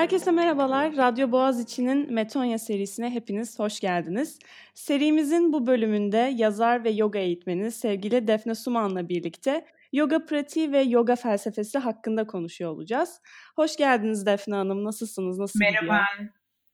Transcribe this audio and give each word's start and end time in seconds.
Herkese 0.00 0.30
merhabalar. 0.30 0.96
Radyo 0.96 1.32
Boğaziçi'nin 1.32 2.12
Metonya 2.12 2.58
serisine 2.58 3.10
hepiniz 3.10 3.58
hoş 3.58 3.80
geldiniz. 3.80 4.38
Serimizin 4.74 5.52
bu 5.52 5.66
bölümünde 5.66 6.16
yazar 6.16 6.84
ve 6.84 6.90
yoga 6.90 7.18
eğitmeni 7.18 7.70
sevgili 7.70 8.26
Defne 8.26 8.54
Suman'la 8.54 9.08
birlikte 9.08 9.66
yoga 9.92 10.26
pratiği 10.26 10.72
ve 10.72 10.80
yoga 10.80 11.16
felsefesi 11.16 11.78
hakkında 11.78 12.26
konuşuyor 12.26 12.70
olacağız. 12.70 13.20
Hoş 13.56 13.76
geldiniz 13.76 14.26
Defne 14.26 14.54
Hanım. 14.54 14.84
Nasılsınız? 14.84 15.38
Nasıl 15.38 15.58
Merhaba. 15.58 15.80
Gidiyor? 16.12 16.30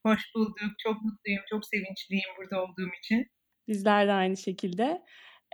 Hoş 0.07 0.21
bulduk. 0.35 0.59
Çok 0.79 1.03
mutluyum. 1.03 1.43
Çok 1.51 1.67
sevinçliyim 1.67 2.29
burada 2.39 2.63
olduğum 2.63 2.91
için. 2.99 3.27
Bizler 3.69 4.09
de 4.09 4.13
aynı 4.13 4.37
şekilde. 4.37 5.03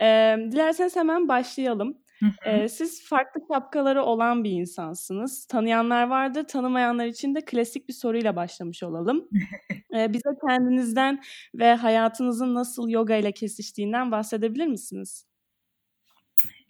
Ee, 0.01 0.35
dilerseniz 0.51 0.95
hemen 0.95 1.27
başlayalım. 1.27 2.02
Ee, 2.45 2.67
siz 2.67 3.07
farklı 3.09 3.41
şapkaları 3.53 4.03
olan 4.03 4.43
bir 4.43 4.51
insansınız. 4.51 5.45
Tanıyanlar 5.45 6.07
vardır, 6.07 6.43
tanımayanlar 6.47 7.05
için 7.05 7.35
de 7.35 7.45
klasik 7.45 7.87
bir 7.89 7.93
soruyla 7.93 8.35
başlamış 8.35 8.83
olalım. 8.83 9.29
Ee, 9.97 10.13
bize 10.13 10.29
kendinizden 10.47 11.23
ve 11.55 11.73
hayatınızın 11.73 12.55
nasıl 12.55 12.89
yoga 12.89 13.15
ile 13.15 13.31
kesiştiğinden 13.31 14.11
bahsedebilir 14.11 14.67
misiniz? 14.67 15.27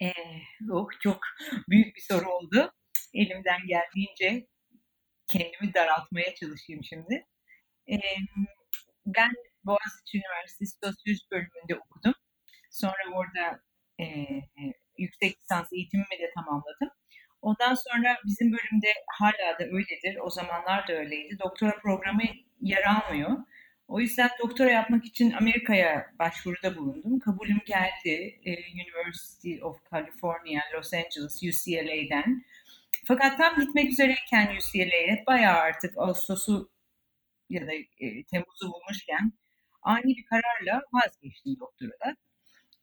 Ee, 0.02 0.12
oh, 0.72 0.88
çok 1.02 1.20
büyük 1.68 1.96
bir 1.96 2.00
soru 2.00 2.30
oldu. 2.30 2.72
Elimden 3.14 3.60
geldiğince 3.66 4.46
kendimi 5.26 5.74
daraltmaya 5.74 6.34
çalışayım 6.34 6.84
şimdi. 6.84 7.26
Ee, 7.90 7.98
ben 9.06 9.32
Boğaziçi 9.64 10.18
Üniversitesi 10.18 10.78
Sosyoloji 10.84 11.30
bölümünde 11.30 11.76
okudum. 11.76 12.14
Sonra 12.70 13.02
orada 13.14 13.60
e, 14.00 14.04
yüksek 14.98 15.40
lisans 15.40 15.72
eğitimimi 15.72 16.18
de 16.20 16.30
tamamladım. 16.34 16.90
Ondan 17.42 17.74
sonra 17.74 18.16
bizim 18.26 18.52
bölümde 18.52 18.88
hala 19.06 19.58
da 19.58 19.64
öyledir. 19.64 20.18
O 20.22 20.30
zamanlar 20.30 20.88
da 20.88 20.92
öyleydi. 20.92 21.38
Doktora 21.38 21.78
programı 21.82 22.22
yer 22.60 22.82
almıyor. 22.84 23.30
O 23.88 24.00
yüzden 24.00 24.30
doktora 24.42 24.70
yapmak 24.70 25.04
için 25.04 25.32
Amerika'ya 25.32 26.06
başvuruda 26.18 26.76
bulundum. 26.76 27.18
Kabulüm 27.18 27.60
geldi. 27.66 28.40
University 28.74 29.62
of 29.62 29.90
California, 29.90 30.62
Los 30.74 30.94
Angeles, 30.94 31.42
UCLA'den. 31.42 32.44
Fakat 33.04 33.38
tam 33.38 33.60
gitmek 33.60 33.92
üzereyken 33.92 34.56
UCLA'ye 34.56 35.24
bayağı 35.26 35.58
artık 35.58 35.98
Ağustos'u 35.98 36.70
ya 37.50 37.66
da 37.66 37.72
e, 37.74 38.24
Temmuz'u 38.24 38.72
bulmuşken 38.72 39.32
ani 39.82 40.16
bir 40.16 40.24
kararla 40.24 40.82
vazgeçtim 40.92 41.56
doktorada. 41.60 42.16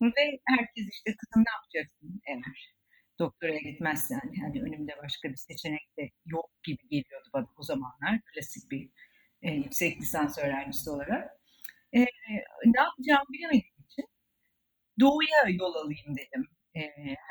Ve 0.02 0.40
herkes 0.48 0.90
işte 0.92 1.16
kızım 1.18 1.44
ne 1.46 1.52
yapacaksın 1.52 2.22
eğer 2.28 2.74
doktoraya 3.20 3.60
gitmezsen 3.60 4.22
yani 4.42 4.62
önümde 4.62 4.92
başka 5.04 5.30
bir 5.30 5.36
seçenek 5.36 5.98
de 5.98 6.10
yok 6.26 6.50
gibi 6.64 6.88
geliyordu 6.90 7.30
bana 7.34 7.48
o 7.58 7.64
zamanlar 7.64 8.22
klasik 8.34 8.72
bir 8.72 8.90
e, 9.42 9.52
yüksek 9.52 10.02
lisans 10.02 10.38
öğrencisi 10.38 10.90
olarak. 10.90 11.32
E, 11.94 12.00
ne 12.66 12.82
yapacağımı 12.82 13.30
bilemediğim 13.34 13.86
için 13.90 14.06
doğuya 15.00 15.58
yol 15.60 15.76
alayım 15.76 16.18
dedim. 16.18 16.48
E, 16.76 16.82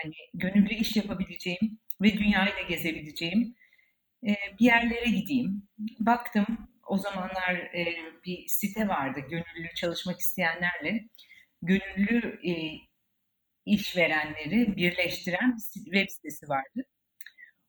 hani 0.02 0.14
gönüllü 0.34 0.74
iş 0.74 0.96
yapabileceğim 0.96 1.78
ve 2.00 2.12
dünyayı 2.12 2.55
da 2.56 2.62
gezebileceğim 2.68 3.55
e, 4.27 4.34
bir 4.60 4.64
yerlere 4.64 5.10
gideyim. 5.10 5.68
Baktım 6.00 6.46
o 6.86 6.98
zamanlar 6.98 7.55
e, 7.55 7.96
bir 8.24 8.46
site 8.46 8.88
vardı 8.88 9.20
gönüllü 9.20 9.74
çalışmak 9.74 10.20
isteyenlerle 10.20 11.08
gönüllü 11.62 12.41
e, 12.50 12.53
işverenleri 13.66 14.77
birleştiren 14.77 15.57
bir 15.77 15.84
web 15.84 16.08
sitesi 16.08 16.48
vardı. 16.48 16.83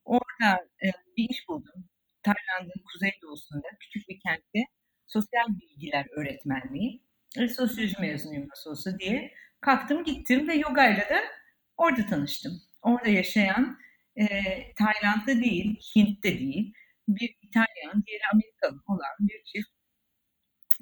Orada 0.05 0.67
e, 0.83 0.87
bir 1.17 1.29
iş 1.29 1.47
buldum. 1.47 1.89
Tayland'ın 2.23 2.83
kuzeydoğusunda 2.93 3.67
küçük 3.79 4.09
bir 4.09 4.19
kentte 4.19 4.59
sosyal 5.07 5.47
bilgiler 5.47 6.05
öğretmenliği. 6.11 7.01
E, 7.37 7.47
sosyoloji 7.47 8.01
mezunuyum 8.01 8.49
nasıl 8.49 8.71
olsa 8.71 8.99
diye 8.99 9.33
kalktım 9.61 10.03
gittim 10.03 10.47
ve 10.47 10.53
yogayla 10.53 11.09
da 11.09 11.21
orada 11.77 12.05
tanıştım. 12.05 12.61
Orada 12.81 13.09
yaşayan 13.09 13.79
e, 14.15 14.25
Tayland'da 14.73 15.43
değil, 15.43 15.79
Hint'te 15.95 16.39
değil, 16.39 16.73
bir 17.07 17.35
İtalyan, 17.41 18.03
diğeri 18.07 18.21
Amerikalı 18.33 18.81
olan 18.87 19.15
bir 19.19 19.43
çift 19.43 19.69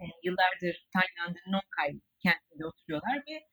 e, 0.01 0.05
yıllardır 0.23 0.87
Tayland'ın 0.93 1.51
Nongkay 1.51 1.99
kentinde 2.19 2.65
oturuyorlar 2.65 3.23
ve 3.27 3.43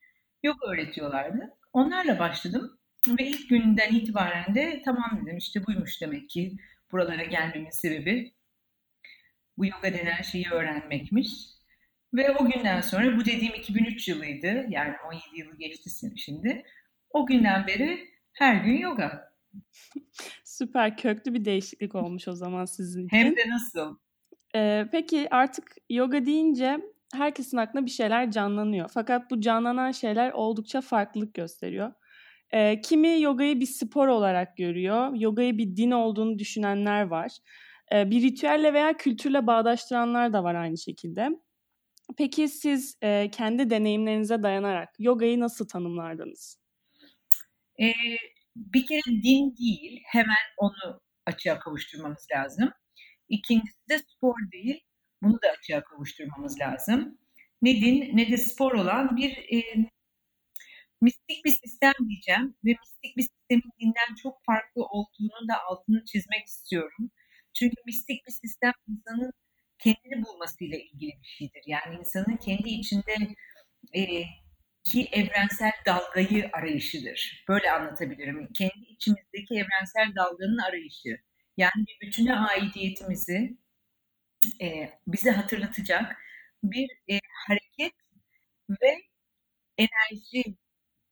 yoga 0.43 0.67
öğretiyorlardı. 0.67 1.57
Onlarla 1.73 2.19
başladım 2.19 2.79
ve 3.07 3.27
ilk 3.27 3.49
günden 3.49 3.93
itibaren 3.93 4.55
de 4.55 4.81
tamam 4.85 5.21
dedim 5.21 5.37
işte 5.37 5.65
buymuş 5.65 6.01
demek 6.01 6.29
ki 6.29 6.57
buralara 6.91 7.23
gelmemin 7.23 7.69
sebebi 7.69 8.33
bu 9.57 9.65
yoga 9.65 9.93
denen 9.93 10.21
şeyi 10.21 10.49
öğrenmekmiş. 10.51 11.29
Ve 12.13 12.31
o 12.31 12.49
günden 12.49 12.81
sonra 12.81 13.17
bu 13.17 13.25
dediğim 13.25 13.53
2003 13.53 14.07
yılıydı. 14.07 14.65
Yani 14.69 14.95
17 15.07 15.23
yılı 15.33 15.57
geçti 15.57 15.89
şimdi. 16.15 16.63
O 17.09 17.25
günden 17.25 17.67
beri 17.67 18.09
her 18.33 18.55
gün 18.55 18.77
yoga. 18.77 19.33
Süper 20.43 20.97
köklü 20.97 21.33
bir 21.33 21.45
değişiklik 21.45 21.95
olmuş 21.95 22.27
o 22.27 22.33
zaman 22.33 22.65
sizin 22.65 23.07
için. 23.07 23.17
Hem 23.17 23.35
de 23.35 23.49
nasıl? 23.49 23.97
Ee, 24.55 24.85
peki 24.91 25.27
artık 25.31 25.75
yoga 25.89 26.25
deyince 26.25 26.79
herkesin 27.17 27.57
aklına 27.57 27.85
bir 27.85 27.91
şeyler 27.91 28.31
canlanıyor. 28.31 28.89
Fakat 28.93 29.31
bu 29.31 29.41
canlanan 29.41 29.91
şeyler 29.91 30.31
oldukça 30.31 30.81
farklılık 30.81 31.33
gösteriyor. 31.33 31.93
E, 32.51 32.81
kimi 32.81 33.21
yogayı 33.21 33.59
bir 33.59 33.65
spor 33.65 34.07
olarak 34.07 34.57
görüyor, 34.57 35.13
yogayı 35.15 35.57
bir 35.57 35.77
din 35.77 35.91
olduğunu 35.91 36.39
düşünenler 36.39 37.03
var. 37.03 37.37
E, 37.93 38.09
bir 38.11 38.21
ritüelle 38.21 38.73
veya 38.73 38.97
kültürle 38.97 39.47
bağdaştıranlar 39.47 40.33
da 40.33 40.43
var 40.43 40.55
aynı 40.55 40.77
şekilde. 40.77 41.29
Peki 42.17 42.49
siz 42.49 42.97
e, 43.03 43.29
kendi 43.31 43.69
deneyimlerinize 43.69 44.43
dayanarak 44.43 44.89
yogayı 44.99 45.39
nasıl 45.39 45.67
tanımlardınız? 45.67 46.59
Ee, 47.79 47.93
bir 48.55 48.85
kere 48.85 49.21
din 49.23 49.55
değil, 49.57 50.01
hemen 50.05 50.35
onu 50.57 51.01
açığa 51.25 51.59
kavuşturmamız 51.59 52.27
lazım. 52.35 52.69
İkincisi 53.29 53.89
de 53.89 53.99
spor 53.99 54.35
değil, 54.51 54.81
bunu 55.23 55.41
da 55.41 55.47
açığa 55.59 55.83
kavuşturmamız 55.83 56.59
lazım. 56.59 57.17
Ne 57.61 57.75
din 57.81 58.17
ne 58.17 58.31
de 58.31 58.37
spor 58.37 58.71
olan 58.71 59.17
bir 59.17 59.31
e, 59.31 59.89
mistik 61.01 61.45
bir 61.45 61.51
sistem 61.51 61.93
diyeceğim 62.09 62.55
ve 62.65 62.69
mistik 62.69 63.17
bir 63.17 63.21
sistemin 63.21 63.71
dinden 63.79 64.15
çok 64.23 64.45
farklı 64.45 64.83
olduğunu 64.85 65.47
da 65.49 65.63
altını 65.63 66.05
çizmek 66.05 66.45
istiyorum. 66.47 67.11
Çünkü 67.53 67.75
mistik 67.85 68.27
bir 68.27 68.31
sistem 68.31 68.73
insanın 68.87 69.33
kendini 69.79 70.25
bulmasıyla 70.25 70.77
ilgili 70.77 71.11
bir 71.21 71.27
şeydir. 71.27 71.63
Yani 71.65 71.95
insanın 71.99 72.37
kendi 72.37 72.69
içinde 72.69 73.15
e, 73.95 74.23
ki 74.83 75.09
evrensel 75.11 75.71
dalgayı 75.85 76.49
arayışıdır. 76.53 77.45
Böyle 77.49 77.71
anlatabilirim. 77.71 78.49
Kendi 78.53 78.85
içimizdeki 78.89 79.53
evrensel 79.53 80.15
dalganın 80.15 80.57
arayışı. 80.57 81.17
Yani 81.57 81.85
bir 81.87 82.07
bütüne 82.07 82.35
aidiyetimizi 82.35 83.57
e, 84.61 84.89
bize 85.07 85.31
hatırlatacak 85.31 86.17
bir 86.63 86.89
e, 87.09 87.19
hareket 87.47 87.93
ve 88.81 89.01
enerji 89.77 90.43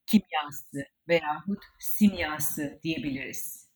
kimyası 0.08 0.88
veyahut 1.08 1.64
simyası 1.80 2.80
diyebiliriz. 2.84 3.70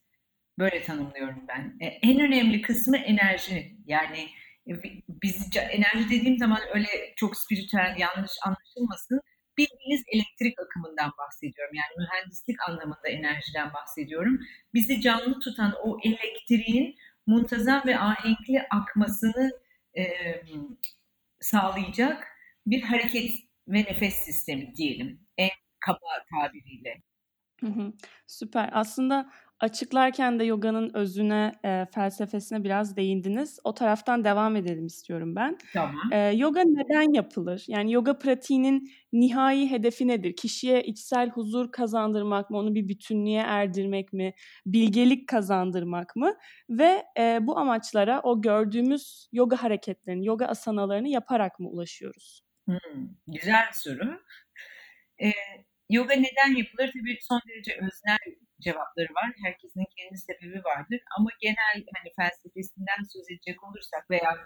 Böyle 0.60 0.84
tanımlıyorum 0.84 1.46
ben. 1.48 1.78
E, 1.80 1.86
en 1.86 2.20
önemli 2.20 2.62
kısmı 2.62 2.98
enerji. 2.98 3.78
Yani 3.86 4.30
e, 4.68 4.72
biz 5.10 5.50
enerji 5.56 6.10
dediğim 6.10 6.38
zaman 6.38 6.60
öyle 6.74 6.88
çok 7.16 7.38
spiritüel 7.38 7.96
yanlış 7.98 8.32
anlaşılmasın. 8.46 9.22
Bildiğiniz 9.58 10.04
elektrik 10.08 10.60
akımından 10.60 11.12
bahsediyorum. 11.18 11.76
Yani 11.76 11.94
mühendislik 11.98 12.70
anlamında 12.70 13.10
enerjiden 13.10 13.74
bahsediyorum. 13.74 14.40
Bizi 14.74 15.02
canlı 15.02 15.40
tutan 15.40 15.76
o 15.84 15.98
elektriğin 16.04 16.96
muntazam 17.30 17.82
ve 17.86 18.00
ahenkli 18.00 18.62
akmasını 18.70 19.52
e, 19.98 20.04
sağlayacak 21.40 22.28
bir 22.66 22.82
hareket 22.82 23.32
ve 23.68 23.80
nefes 23.80 24.16
sistemi 24.16 24.76
diyelim 24.76 25.28
en 25.38 25.50
kaba 25.80 26.00
tabiriyle. 26.34 27.02
Hı 27.60 27.68
hı, 27.68 27.94
süper. 28.28 28.70
Aslında 28.74 29.32
açıklarken 29.60 30.40
de 30.40 30.44
yoganın 30.44 30.92
özüne, 30.94 31.52
e, 31.66 31.86
felsefesine 31.96 32.64
biraz 32.64 32.96
değindiniz. 32.96 33.60
O 33.64 33.74
taraftan 33.74 34.24
devam 34.24 34.56
edelim 34.56 34.86
istiyorum 34.86 35.36
ben. 35.36 35.58
Tamam. 35.74 36.10
E, 36.12 36.18
yoga 36.18 36.62
neden 36.62 37.14
yapılır? 37.14 37.66
Yani 37.68 37.94
yoga 37.94 38.18
pratiğinin 38.20 38.92
nihai 39.14 39.72
hedefi 39.72 40.08
nedir? 40.08 40.36
Kişiye 40.36 40.84
içsel 40.84 41.30
huzur 41.30 41.72
kazandırmak 41.72 42.50
mı? 42.50 42.58
Onu 42.58 42.76
bir 42.76 42.88
bütünlüğe 42.88 43.42
erdirmek 43.42 44.14
mi? 44.14 44.34
Bilgelik 44.66 45.30
kazandırmak 45.30 46.16
mı? 46.16 46.34
Ve 46.70 47.04
e, 47.20 47.40
bu 47.42 47.58
amaçlara 47.58 48.22
o 48.22 48.42
gördüğümüz 48.42 49.30
yoga 49.32 49.64
hareketlerini, 49.64 50.26
yoga 50.26 50.46
asanalarını 50.46 51.10
yaparak 51.10 51.60
mı 51.60 51.70
ulaşıyoruz? 51.70 52.42
Hmm, 52.66 53.10
güzel 53.28 53.66
soru. 53.74 54.22
E, 55.22 55.32
yoga 55.90 56.14
neden 56.14 56.58
yapılır? 56.58 56.92
Tabii 56.94 57.18
son 57.22 57.42
derece 57.48 57.72
öznel 57.74 58.18
cevapları 58.62 59.12
var. 59.20 59.32
Herkesin 59.44 59.86
kendi 59.98 60.18
sebebi 60.18 60.64
vardır. 60.64 61.00
Ama 61.18 61.30
genel 61.42 61.78
hani 61.96 62.10
felsefesinden 62.16 63.02
söz 63.14 63.26
edecek 63.32 63.64
olursak 63.64 64.12
veya 64.12 64.38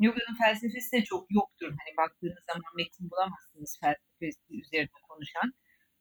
yoganın 0.00 0.36
felsefesi 0.42 0.92
de 0.96 1.04
çok 1.04 1.26
yoktur. 1.30 1.68
Hani 1.68 1.96
baktığınız 1.96 2.44
zaman 2.46 2.72
metin 2.76 3.10
bulamazsınız 3.10 3.78
felsefesi 3.80 4.40
üzerinde 4.50 5.00
konuşan. 5.08 5.52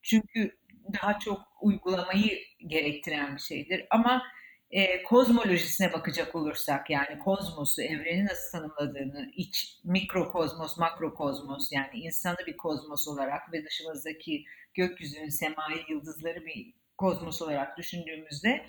Çünkü 0.02 0.58
daha 1.02 1.20
çok 1.20 1.42
uygulamayı 1.62 2.40
gerektiren 2.68 3.36
bir 3.36 3.42
şeydir. 3.42 3.86
Ama 3.90 4.24
e, 4.72 5.04
kozmolojisine 5.04 5.94
bakacak 5.94 6.36
olursak 6.36 6.90
yani 6.90 7.20
kozmosu, 7.20 7.82
evreni 7.82 8.26
nasıl 8.26 8.52
tanımladığını, 8.52 9.32
iç 9.36 9.80
mikrokozmos, 9.84 10.78
makrokozmos 10.78 11.72
yani 11.72 12.00
insanı 12.00 12.38
bir 12.48 12.58
kozmos 12.58 13.08
olarak 13.08 13.54
ve 13.54 13.66
dışımızdaki 13.66 14.46
gökyüzünün, 14.74 15.30
semayı, 15.30 15.84
yıldızları 15.90 16.46
bir 16.46 16.74
kozmos 16.98 17.42
olarak 17.42 17.78
düşündüğümüzde 17.78 18.68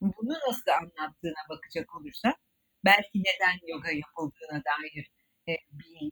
bunu 0.00 0.34
nasıl 0.48 0.70
anlattığına 0.70 1.42
bakacak 1.48 1.96
olursak 1.96 2.36
belki 2.84 3.18
neden 3.18 3.68
yoga 3.68 3.90
yapıldığına 3.90 4.62
dair 4.64 5.10
e, 5.48 5.52
bir 5.72 6.10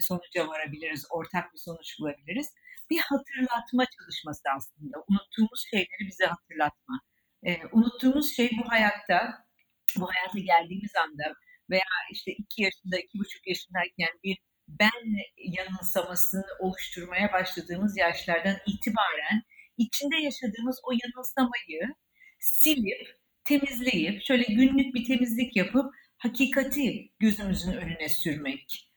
sonuca 0.00 0.48
varabiliriz, 0.48 1.06
ortak 1.10 1.52
bir 1.52 1.58
sonuç 1.58 1.98
bulabiliriz. 2.00 2.54
Bir 2.90 2.98
hatırlatma 2.98 3.84
çalışması 3.98 4.42
aslında. 4.56 5.04
Unuttuğumuz 5.08 5.64
şeyleri 5.70 6.06
bize 6.06 6.26
hatırlatma. 6.26 7.00
E, 7.42 7.56
unuttuğumuz 7.72 8.36
şey 8.36 8.50
bu 8.64 8.70
hayatta, 8.70 9.46
bu 9.96 10.08
hayata 10.10 10.38
geldiğimiz 10.38 10.96
anda 10.96 11.34
veya 11.70 11.82
işte 12.12 12.32
iki 12.32 12.62
yaşında, 12.62 12.98
iki 12.98 13.18
buçuk 13.18 13.46
yaşındayken 13.46 14.08
bir 14.24 14.38
ben 14.68 15.02
yanılsamasını 15.36 16.44
oluşturmaya 16.58 17.32
başladığımız 17.32 17.96
yaşlardan 17.96 18.56
itibaren 18.66 19.42
içinde 19.80 20.16
yaşadığımız 20.16 20.80
o 20.84 20.92
yanılsamayı 20.92 21.94
silip, 22.38 23.18
temizleyip, 23.44 24.22
şöyle 24.22 24.42
günlük 24.42 24.94
bir 24.94 25.04
temizlik 25.04 25.56
yapıp 25.56 25.94
hakikati 26.18 27.10
gözümüzün 27.18 27.72
önüne 27.72 28.08
sürmek. 28.08 28.90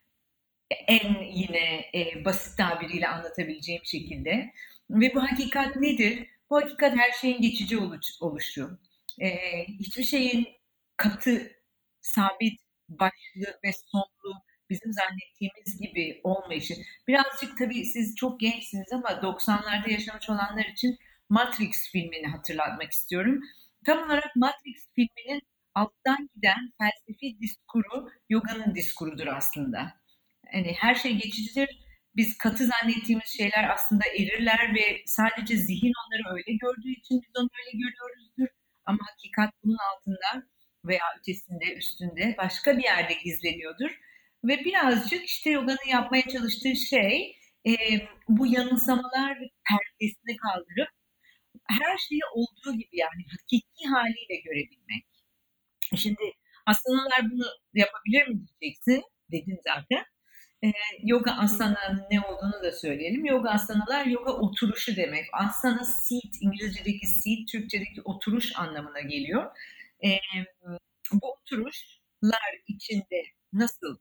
En 0.87 1.23
yine 1.23 1.85
e, 1.95 2.25
basit 2.25 2.57
tabiriyle 2.57 3.07
anlatabileceğim 3.07 3.81
şekilde. 3.85 4.53
Ve 4.89 5.15
bu 5.15 5.23
hakikat 5.23 5.75
nedir? 5.75 6.27
Bu 6.49 6.57
hakikat 6.57 6.95
her 6.97 7.11
şeyin 7.11 7.41
geçici 7.41 7.77
oluş, 7.77 8.07
oluşu. 8.21 8.79
E, 9.21 9.29
hiçbir 9.67 10.03
şeyin 10.03 10.47
katı, 10.97 11.51
sabit, 12.01 12.61
başlı 12.89 13.59
ve 13.63 13.71
sonlu 13.91 14.43
bizim 14.69 14.93
zannettiğimiz 14.93 15.79
gibi 15.81 16.21
olmayışı. 16.23 16.73
Birazcık 17.07 17.57
tabii 17.57 17.85
siz 17.85 18.15
çok 18.15 18.39
gençsiniz 18.39 18.93
ama 18.93 19.09
90'larda 19.09 19.91
yaşamış 19.91 20.29
olanlar 20.29 20.65
için 20.65 20.97
Matrix 21.29 21.91
filmini 21.91 22.27
hatırlatmak 22.27 22.91
istiyorum. 22.91 23.39
Tam 23.85 24.03
olarak 24.03 24.35
Matrix 24.35 24.87
filminin 24.95 25.41
alttan 25.75 26.29
giden 26.35 26.73
felsefi 26.77 27.39
diskuru 27.41 28.09
yoganın 28.29 28.75
diskurudur 28.75 29.27
aslında. 29.27 29.93
Yani 30.53 30.75
her 30.79 30.95
şey 30.95 31.13
geçicidir. 31.13 31.69
Biz 32.15 32.37
katı 32.37 32.65
zannettiğimiz 32.65 33.27
şeyler 33.37 33.69
aslında 33.73 34.03
erirler 34.07 34.75
ve 34.75 35.01
sadece 35.05 35.57
zihin 35.57 35.93
onları 36.05 36.35
öyle 36.35 36.57
gördüğü 36.57 36.91
için 36.91 37.21
biz 37.21 37.41
onu 37.41 37.49
öyle 37.59 37.77
görüyoruzdur. 37.77 38.47
Ama 38.85 38.99
hakikat 39.11 39.53
bunun 39.63 39.77
altında 39.91 40.47
veya 40.85 41.03
ötesinde, 41.19 41.75
üstünde 41.75 42.35
başka 42.37 42.77
bir 42.77 42.83
yerde 42.83 43.13
gizleniyordur. 43.23 43.99
Ve 44.43 44.65
birazcık 44.65 45.25
işte 45.25 45.49
yoganın 45.49 45.89
yapmaya 45.89 46.23
çalıştığı 46.23 46.75
şey 46.75 47.37
e, 47.67 47.73
bu 48.29 48.47
yanılsamalar 48.47 49.37
perdesini 49.69 50.37
kaldırıp 50.37 50.89
her 51.69 51.97
şeyi 51.97 52.21
olduğu 52.35 52.73
gibi 52.77 52.97
yani 52.97 53.25
hakiki 53.31 53.87
haliyle 53.87 54.35
görebilmek. 54.45 55.05
Şimdi 55.95 56.23
asanalar 56.65 57.31
bunu 57.31 57.45
yapabilir 57.73 58.27
mi 58.27 58.41
diyeceksin? 58.61 59.03
Dedin 59.31 59.59
zaten. 59.63 60.05
Ee, 60.63 60.71
yoga 61.03 61.31
asana'nın 61.31 62.03
ne 62.11 62.21
olduğunu 62.21 62.63
da 62.63 62.71
söyleyelim. 62.71 63.25
Yoga 63.25 63.49
asanalar 63.49 64.05
yoga 64.05 64.31
oturuşu 64.31 64.95
demek. 64.95 65.25
Asana 65.33 65.83
seat, 65.83 66.33
İngilizce'deki 66.41 67.07
seat, 67.07 67.47
Türkçedeki 67.51 68.01
oturuş 68.01 68.51
anlamına 68.55 69.01
geliyor. 69.01 69.57
Ee, 70.05 70.17
bu 71.13 71.31
oturuşlar 71.31 72.61
içinde 72.67 73.23
nasıl 73.53 73.97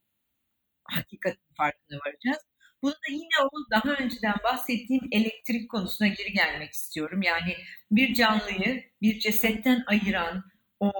hakikatin 0.85 1.55
farkına 1.57 1.99
varacağız? 2.07 2.39
Bunu 2.83 2.93
da 2.93 3.11
yine 3.11 3.45
o 3.45 3.51
daha 3.71 3.95
önceden 3.95 4.35
bahsettiğim 4.45 5.09
elektrik 5.13 5.71
konusuna 5.71 6.09
geri 6.09 6.33
gelmek 6.33 6.73
istiyorum. 6.73 7.23
Yani 7.23 7.57
bir 7.91 8.15
canlıyı 8.15 8.85
bir 9.03 9.19
cesetten 9.19 9.85
ayıran 9.87 10.45
o 10.81 10.93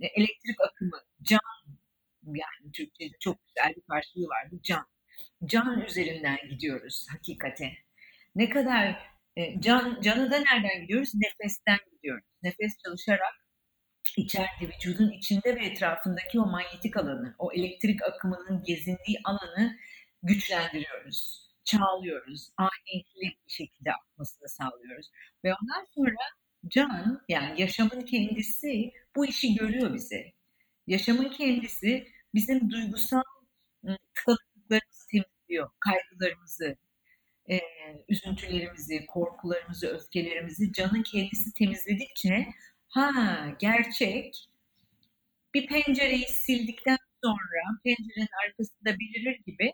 e, 0.00 0.06
elektrik 0.06 0.60
akımı, 0.60 1.00
can 1.22 1.40
yani 2.26 2.72
Türkçe'de 2.72 3.16
çok 3.20 3.38
güzel 3.46 3.74
bir 3.76 3.82
karşılığı 3.82 4.28
vardı, 4.28 4.60
can. 4.62 4.86
Can 5.44 5.80
üzerinden 5.80 6.38
gidiyoruz 6.50 7.06
hakikate. 7.10 7.72
Ne 8.34 8.48
kadar 8.48 9.12
e, 9.36 9.60
can, 9.60 10.00
canı 10.00 10.30
da 10.30 10.38
nereden 10.38 10.80
gidiyoruz? 10.80 11.12
Nefesten 11.14 11.78
gidiyoruz. 11.92 12.24
Nefes 12.42 12.72
çalışarak 12.84 13.41
içeride, 14.16 14.74
vücudun 14.76 15.10
içinde 15.10 15.56
ve 15.56 15.66
etrafındaki 15.66 16.40
o 16.40 16.46
manyetik 16.46 16.96
alanı, 16.96 17.34
o 17.38 17.52
elektrik 17.52 18.02
akımının 18.02 18.62
gezindiği 18.64 19.20
alanı 19.24 19.78
güçlendiriyoruz, 20.22 21.48
çağlıyoruz, 21.64 22.48
ahenkli 22.56 23.20
bir 23.20 23.52
şekilde 23.52 23.92
akmasını 23.92 24.48
sağlıyoruz. 24.48 25.06
Ve 25.44 25.54
ondan 25.54 25.86
sonra 25.94 26.16
can, 26.68 27.22
yani 27.28 27.60
yaşamın 27.60 28.00
kendisi 28.00 28.92
bu 29.16 29.26
işi 29.26 29.54
görüyor 29.54 29.94
bize. 29.94 30.32
Yaşamın 30.86 31.28
kendisi 31.28 32.08
bizim 32.34 32.70
duygusal 32.70 33.22
tıkanıklıklarımızı 34.14 35.06
temizliyor, 35.10 35.70
kaygılarımızı, 35.80 36.76
e, 37.50 37.60
üzüntülerimizi, 38.08 39.06
korkularımızı, 39.06 39.88
öfkelerimizi 39.88 40.72
canın 40.72 41.02
kendisi 41.02 41.52
temizledikçe 41.52 42.46
ha 42.92 43.46
gerçek 43.58 44.48
bir 45.54 45.66
pencereyi 45.66 46.26
sildikten 46.28 46.98
sonra 47.24 47.80
pencerenin 47.84 48.28
arkasında 48.46 48.98
belirir 49.00 49.40
gibi 49.46 49.72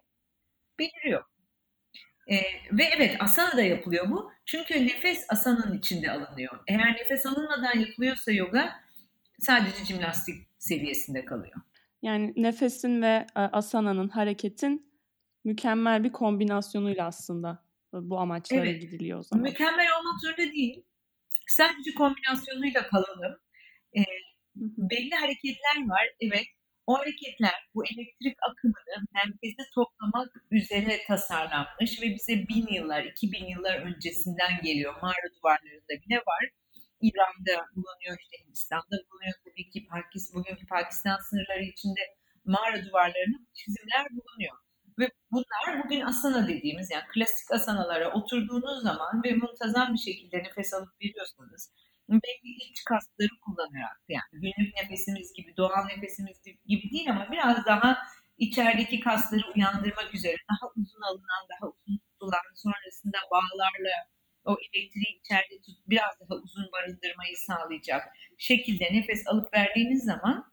beliriyor. 0.78 1.24
E, 2.26 2.36
ve 2.72 2.84
evet 2.96 3.16
asana 3.20 3.56
da 3.56 3.62
yapılıyor 3.62 4.10
bu. 4.10 4.32
Çünkü 4.46 4.86
nefes 4.86 5.26
asanın 5.28 5.78
içinde 5.78 6.10
alınıyor. 6.10 6.60
Eğer 6.66 6.92
nefes 6.92 7.26
alınmadan 7.26 7.78
yapılıyorsa 7.78 8.32
yoga 8.32 8.74
sadece 9.38 9.84
jimnastik 9.84 10.46
seviyesinde 10.58 11.24
kalıyor. 11.24 11.60
Yani 12.02 12.32
nefesin 12.36 13.02
ve 13.02 13.26
e, 13.36 13.40
asananın, 13.40 14.08
hareketin 14.08 14.92
mükemmel 15.44 16.04
bir 16.04 16.12
kombinasyonuyla 16.12 17.06
aslında 17.06 17.64
bu 17.92 18.18
amaçlara 18.18 18.66
evet. 18.66 18.80
gidiliyor 18.80 19.18
o 19.18 19.22
zaman. 19.22 19.42
Mükemmel 19.42 19.86
olmak 20.00 20.20
zorunda 20.20 20.52
değil. 20.52 20.84
Sadece 21.48 21.94
kombinasyonuyla 21.94 22.86
kalalım. 22.86 23.34
E, 23.96 24.00
belli 24.90 25.14
hareketler 25.14 25.76
var. 25.88 26.06
Evet 26.20 26.46
o 26.86 26.98
hareketler 26.98 27.54
bu 27.74 27.84
elektrik 27.84 28.36
akımını 28.50 28.96
merkeze 29.14 29.62
toplamak 29.74 30.32
üzere 30.50 31.04
tasarlanmış 31.06 32.02
ve 32.02 32.06
bize 32.14 32.48
bin 32.48 32.66
yıllar, 32.74 33.04
iki 33.04 33.32
bin 33.32 33.46
yıllar 33.46 33.76
öncesinden 33.80 34.52
geliyor. 34.62 34.94
Mağara 35.02 35.28
duvarlarında 35.36 35.94
bile 36.02 36.16
var. 36.16 36.44
İran'da 37.00 37.66
bulunuyor, 37.76 38.16
işte 38.22 38.44
Hindistan'da 38.44 38.96
bulunuyor. 39.10 39.34
Tabii 39.44 39.70
ki 39.70 39.86
Pakistan, 39.86 40.40
bugünkü 40.40 40.66
Pakistan 40.66 41.18
sınırları 41.28 41.64
içinde 41.64 42.00
mağara 42.44 42.84
duvarlarında 42.86 43.38
çizimler 43.54 44.06
bulunuyor. 44.10 44.56
Ve 44.98 45.10
bunlar 45.30 45.84
bugün 45.84 46.00
asana 46.00 46.48
dediğimiz 46.48 46.90
yani 46.90 47.04
klasik 47.14 47.50
asanalara 47.50 48.12
oturduğunuz 48.12 48.82
zaman 48.82 49.22
ve 49.24 49.32
muntazam 49.32 49.94
bir 49.94 49.98
şekilde 49.98 50.38
nefes 50.38 50.74
alıp 50.74 51.00
veriyorsanız 51.02 51.72
belli 52.08 52.70
iç 52.70 52.84
kasları 52.84 53.40
kullanarak 53.40 54.00
yani 54.08 54.22
günlük 54.32 54.74
nefesimiz 54.74 55.32
gibi 55.32 55.56
doğal 55.56 55.84
nefesimiz 55.84 56.42
gibi 56.66 56.90
değil 56.90 57.10
ama 57.10 57.28
biraz 57.32 57.66
daha 57.66 57.98
içerideki 58.38 59.00
kasları 59.00 59.42
uyandırmak 59.56 60.14
üzere 60.14 60.36
daha 60.50 60.70
uzun 60.76 61.00
alınan, 61.00 61.44
daha 61.50 61.70
uzun 61.70 61.98
tutulan 61.98 62.54
sonrasında 62.54 63.18
bağlarla 63.30 63.94
o 64.44 64.56
elektriği 64.60 65.20
içeride 65.20 65.62
tut, 65.62 65.76
biraz 65.88 66.20
daha 66.20 66.34
uzun 66.34 66.72
barındırmayı 66.72 67.36
sağlayacak 67.36 68.08
şekilde 68.38 68.84
nefes 68.84 69.28
alıp 69.28 69.54
verdiğiniz 69.54 70.04
zaman 70.04 70.52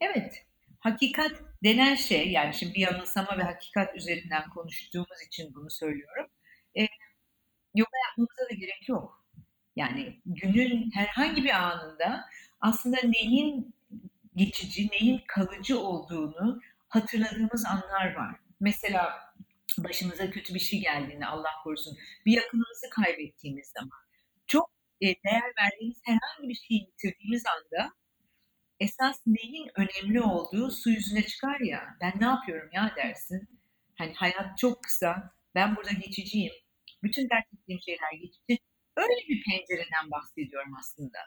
evet 0.00 0.46
hakikat 0.80 1.49
denen 1.64 1.94
şey 1.94 2.30
yani 2.30 2.54
şimdi 2.54 2.74
bir 2.74 2.80
yanılsama 2.80 3.38
ve 3.38 3.42
hakikat 3.42 3.96
üzerinden 3.96 4.50
konuştuğumuz 4.50 5.22
için 5.26 5.54
bunu 5.54 5.70
söylüyorum. 5.70 6.26
E, 6.78 6.80
yoga 7.74 7.98
yapmamıza 8.08 8.42
da 8.50 8.54
gerek 8.54 8.88
yok 8.88 9.20
yani 9.76 10.20
günün 10.26 10.90
herhangi 10.94 11.44
bir 11.44 11.50
anında 11.50 12.24
aslında 12.60 12.96
neyin 13.04 13.74
geçici, 14.36 14.88
neyin 14.92 15.22
kalıcı 15.26 15.78
olduğunu 15.78 16.60
hatırladığımız 16.88 17.64
anlar 17.66 18.14
var. 18.14 18.36
Mesela 18.60 19.34
başımıza 19.78 20.30
kötü 20.30 20.54
bir 20.54 20.60
şey 20.60 20.80
geldiğinde 20.80 21.26
Allah 21.26 21.50
korusun 21.64 21.98
bir 22.26 22.32
yakınımızı 22.32 22.90
kaybettiğimiz 22.90 23.66
zaman 23.66 23.98
çok 24.46 24.70
e, 25.00 25.06
değer 25.06 25.52
verdiğimiz 25.60 25.98
herhangi 26.04 26.48
bir 26.48 26.54
şeyi 26.54 26.80
yitirdiğimiz 26.80 27.44
anda 27.46 27.92
esas 28.80 29.16
neyin 29.26 29.70
önemli 29.76 30.20
olduğu 30.20 30.70
su 30.70 30.90
yüzüne 30.90 31.22
çıkar 31.22 31.60
ya. 31.60 31.96
Ben 32.00 32.12
ne 32.20 32.24
yapıyorum 32.24 32.70
ya 32.72 32.92
dersin. 32.96 33.48
Hani 33.98 34.14
hayat 34.14 34.58
çok 34.58 34.82
kısa. 34.82 35.34
Ben 35.54 35.76
burada 35.76 35.92
geçiciyim. 35.92 36.52
Bütün 37.02 37.22
dert 37.22 37.54
ettiğim 37.54 37.80
şeyler 37.80 38.12
geçici. 38.20 38.64
Öyle 38.96 39.28
bir 39.28 39.42
pencereden 39.44 40.10
bahsediyorum 40.10 40.72
aslında. 40.78 41.18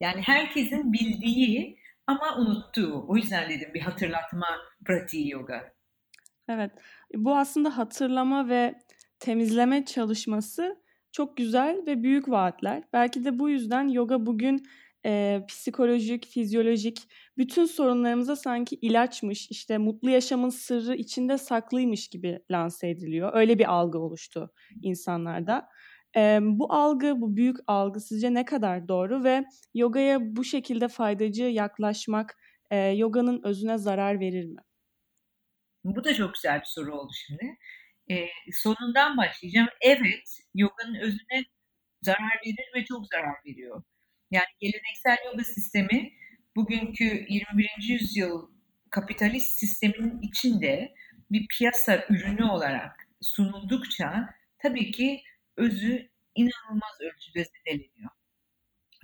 Yani 0.00 0.22
herkesin 0.22 0.92
bildiği 0.92 1.78
ama 2.06 2.36
unuttuğu. 2.38 3.04
O 3.08 3.16
yüzden 3.16 3.50
dedim 3.50 3.74
bir 3.74 3.80
hatırlatma 3.80 4.46
pratiği 4.86 5.30
yoga. 5.30 5.74
Evet. 6.48 6.72
Bu 7.14 7.36
aslında 7.36 7.78
hatırlama 7.78 8.48
ve 8.48 8.74
temizleme 9.18 9.84
çalışması 9.84 10.82
çok 11.12 11.36
güzel 11.36 11.82
ve 11.86 12.02
büyük 12.02 12.28
vaatler. 12.28 12.82
Belki 12.92 13.24
de 13.24 13.38
bu 13.38 13.50
yüzden 13.50 13.88
yoga 13.88 14.26
bugün 14.26 14.66
e, 15.06 15.40
psikolojik, 15.48 16.26
fizyolojik 16.26 16.98
bütün 17.38 17.64
sorunlarımıza 17.64 18.36
sanki 18.36 18.76
ilaçmış, 18.76 19.50
işte 19.50 19.78
mutlu 19.78 20.10
yaşamın 20.10 20.48
sırrı 20.48 20.94
içinde 20.94 21.38
saklıymış 21.38 22.08
gibi 22.08 22.40
lanse 22.50 22.88
ediliyor. 22.88 23.30
Öyle 23.34 23.58
bir 23.58 23.72
algı 23.72 23.98
oluştu 23.98 24.52
insanlarda. 24.82 25.68
E, 26.16 26.38
bu 26.42 26.72
algı, 26.72 27.20
bu 27.20 27.36
büyük 27.36 27.56
algı 27.66 28.00
sizce 28.00 28.34
ne 28.34 28.44
kadar 28.44 28.88
doğru 28.88 29.24
ve 29.24 29.44
yogaya 29.74 30.36
bu 30.36 30.44
şekilde 30.44 30.88
faydacı 30.88 31.44
yaklaşmak 31.44 32.36
e, 32.70 32.76
yoganın 32.76 33.40
özüne 33.44 33.78
zarar 33.78 34.20
verir 34.20 34.44
mi? 34.44 34.60
Bu 35.84 36.04
da 36.04 36.14
çok 36.14 36.34
güzel 36.34 36.60
bir 36.60 36.66
soru 36.66 36.98
oldu 36.98 37.12
şimdi. 37.14 37.56
E, 38.10 38.28
sonundan 38.52 39.16
başlayacağım. 39.16 39.68
Evet, 39.80 40.38
yoganın 40.54 40.94
özüne 40.94 41.44
zarar 42.02 42.40
verir 42.46 42.70
ve 42.74 42.84
çok 42.84 43.06
zarar 43.06 43.34
veriyor. 43.46 43.82
Yani 44.34 44.46
geleneksel 44.60 45.16
yoga 45.26 45.44
sistemi 45.44 46.12
bugünkü 46.56 47.26
21. 47.28 47.68
yüzyıl 47.78 48.50
kapitalist 48.90 49.58
sistemin 49.58 50.20
içinde 50.22 50.94
bir 51.30 51.46
piyasa 51.48 52.06
ürünü 52.08 52.44
olarak 52.44 53.08
sunuldukça 53.20 54.34
tabii 54.58 54.90
ki 54.90 55.22
özü 55.56 56.10
inanılmaz 56.34 57.00
ölçüde 57.00 57.44
zedeleniyor. 57.44 58.10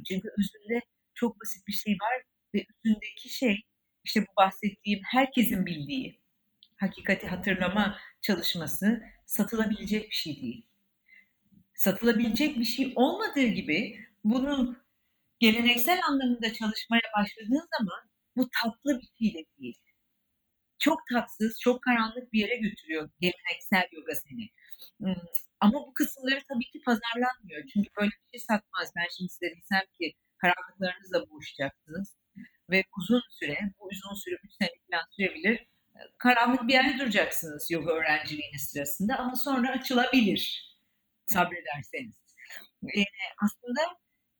Çünkü 0.08 0.28
özünde 0.38 0.80
çok 1.14 1.40
basit 1.40 1.66
bir 1.66 1.72
şey 1.72 1.92
var 1.92 2.22
ve 2.54 2.64
özündeki 2.84 3.28
şey 3.28 3.60
işte 4.04 4.22
bu 4.22 4.36
bahsettiğim 4.36 5.00
herkesin 5.04 5.66
bildiği 5.66 6.20
hakikati 6.76 7.26
hatırlama 7.26 7.98
çalışması 8.22 9.02
satılabilecek 9.26 10.10
bir 10.10 10.14
şey 10.14 10.42
değil. 10.42 10.66
Satılabilecek 11.74 12.58
bir 12.58 12.64
şey 12.64 12.92
olmadığı 12.96 13.46
gibi 13.46 14.10
bunu 14.24 14.79
geleneksel 15.40 16.00
anlamında 16.08 16.52
çalışmaya 16.52 17.02
başladığın 17.18 17.68
zaman 17.78 18.10
bu 18.36 18.50
tatlı 18.62 19.00
bir 19.00 19.08
şey 19.18 19.34
de 19.34 19.46
değil. 19.58 19.78
Çok 20.78 21.00
tatsız, 21.12 21.60
çok 21.60 21.82
karanlık 21.82 22.32
bir 22.32 22.40
yere 22.40 22.56
götürüyor 22.56 23.10
geleneksel 23.20 23.88
yoga 23.92 24.12
seni. 24.14 24.48
Hmm, 25.00 25.22
ama 25.60 25.72
bu 25.72 25.94
kısımları 25.94 26.40
tabii 26.48 26.70
ki 26.72 26.80
pazarlanmıyor. 26.86 27.68
Çünkü 27.72 27.90
böyle 28.00 28.10
bir 28.10 28.38
şey 28.38 28.46
satmaz. 28.46 28.92
Ben 28.96 29.06
şimdi 29.16 29.30
size 29.32 29.46
desem 29.56 29.86
ki 30.00 30.14
karanlıklarınızla 30.38 31.30
boğuşacaksınız 31.30 32.16
ve 32.70 32.84
uzun 32.98 33.22
süre, 33.30 33.58
bu 33.78 33.84
uzun 33.84 34.14
süre 34.14 34.34
3 34.44 34.52
sene 34.52 34.70
falan 34.90 35.04
sürebilir. 35.10 35.66
Karanlık 36.18 36.68
bir 36.68 36.72
yerde 36.72 36.98
duracaksınız 36.98 37.70
yoga 37.70 37.92
öğrenciliğiniz 37.92 38.62
sırasında 38.62 39.16
ama 39.16 39.36
sonra 39.36 39.70
açılabilir 39.70 40.70
sabrederseniz. 41.26 42.14
Ee, 42.96 43.04
aslında 43.44 43.80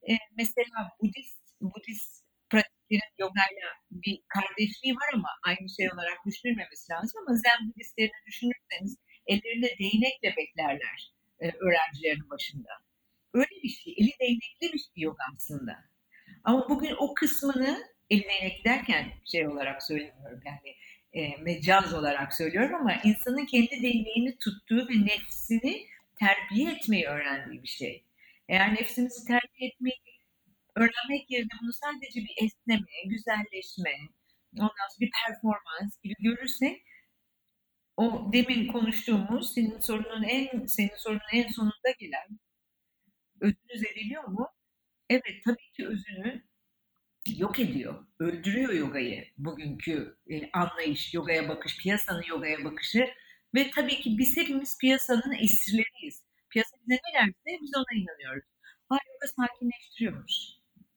e, 0.09 0.13
mesela 0.37 0.79
Budist, 1.01 1.41
Budist 1.61 2.25
pratiklerin 2.51 3.15
yogayla 3.19 3.67
bir 3.91 4.23
kardeşliği 4.29 4.95
var 4.95 5.11
ama 5.15 5.29
aynı 5.47 5.69
şey 5.77 5.93
olarak 5.93 6.19
düşünülmemesi 6.27 6.93
lazım 6.93 7.21
ama 7.23 7.37
Zen 7.37 7.69
Budistlerini 7.69 8.21
düşünürseniz 8.27 8.97
ellerinde 9.27 9.77
değnekle 9.79 10.35
beklerler 10.37 11.13
e, 11.41 11.51
öğrencilerin 11.51 12.31
başında. 12.31 12.69
Öyle 13.35 13.63
bir 13.63 13.69
şey, 13.69 13.95
eli 13.99 14.13
değnekli 14.21 14.73
bir 14.73 14.79
şey 14.79 14.97
yok 14.97 15.17
aslında. 15.35 15.85
Ama 16.45 16.69
bugün 16.69 16.95
o 16.99 17.15
kısmını 17.15 17.85
eli 18.11 18.25
değnekli 18.25 18.65
derken 18.65 19.13
şey 19.25 19.49
olarak 19.49 19.83
söylemiyorum 19.83 20.41
yani 20.45 20.77
e, 21.13 21.37
mecaz 21.37 21.95
olarak 21.95 22.35
söylüyorum 22.35 22.75
ama 22.75 22.95
insanın 23.05 23.47
kendi 23.47 23.83
değneğini 23.83 24.39
tuttuğu 24.39 24.89
ve 24.89 25.07
nefsini 25.07 25.87
terbiye 26.19 26.73
etmeyi 26.73 27.07
öğrendiği 27.07 27.63
bir 27.63 27.69
şey. 27.69 28.05
Eğer 28.51 28.75
nefsimizi 28.75 29.25
terbiye 29.27 29.71
etmeyi 29.71 29.95
öğrenmek 30.77 31.31
yerine 31.31 31.51
bunu 31.63 31.73
sadece 31.73 32.21
bir 32.21 32.45
esneme, 32.45 33.05
güzelleşme, 33.05 33.95
ondan 34.57 34.69
sonra 34.69 35.01
bir 35.01 35.11
performans 35.27 36.01
gibi 36.03 36.15
görürsek 36.19 36.83
o 37.97 38.31
demin 38.33 38.73
konuştuğumuz 38.73 39.55
senin 39.55 39.81
sorunun 39.81 40.23
en 40.23 40.67
senin 40.67 40.97
sorunun 40.97 41.21
en 41.33 41.49
sonunda 41.49 41.91
gelen 42.01 42.39
özünü 43.41 43.79
zedeliyor 43.79 44.25
mu? 44.25 44.49
Evet 45.11 45.45
tabii 45.45 45.73
ki 45.77 45.87
özünü 45.87 46.45
yok 47.37 47.59
ediyor, 47.59 48.07
öldürüyor 48.19 48.73
yogayı 48.73 49.29
bugünkü 49.39 50.17
e, 50.31 50.51
anlayış, 50.51 51.15
yogaya 51.15 51.49
bakış, 51.49 51.79
piyasanın 51.83 52.23
yogaya 52.29 52.65
bakışı 52.65 53.07
ve 53.55 53.71
tabii 53.71 54.01
ki 54.01 54.19
biz 54.19 54.37
hepimiz 54.37 54.79
piyasanın 54.79 55.33
esirleriyiz. 55.33 56.30
Piyasa 56.91 56.99
bize 56.99 57.01
ne 57.05 57.21
derse 57.21 57.63
biz 57.63 57.71
ona 57.77 58.01
inanıyoruz. 58.01 58.45
Ha 58.89 58.99
yoga 59.07 59.27
sakinleştiriyormuş. 59.27 60.33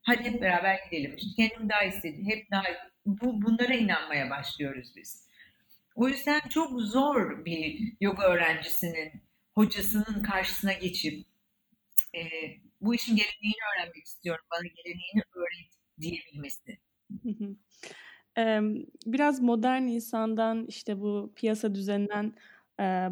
Hadi 0.01 0.23
hep 0.23 0.41
beraber 0.41 0.79
gidelim. 0.91 1.15
İşte 1.17 1.29
kendim 1.37 1.69
daha 1.69 1.83
istedi. 1.83 2.23
Hep 2.25 2.51
daha 2.51 2.63
bu, 3.05 3.41
bunlara 3.41 3.73
inanmaya 3.73 4.29
başlıyoruz 4.29 4.93
biz. 4.95 5.27
O 5.95 6.07
yüzden 6.07 6.41
çok 6.49 6.81
zor 6.81 7.45
bir 7.45 7.93
yoga 8.01 8.23
öğrencisinin 8.23 9.11
hocasının 9.55 10.23
karşısına 10.23 10.73
geçip 10.73 11.25
e, 12.15 12.21
bu 12.81 12.95
işin 12.95 13.15
geleneğini 13.15 13.61
öğrenmek 13.75 14.05
istiyorum. 14.05 14.45
Bana 14.51 14.67
geleneğini 14.67 15.23
öğret 15.35 15.71
diyebilmesi. 16.01 16.79
Biraz 19.05 19.39
modern 19.39 19.81
insandan 19.81 20.65
işte 20.67 20.99
bu 20.99 21.33
piyasa 21.35 21.75
düzeninden 21.75 22.33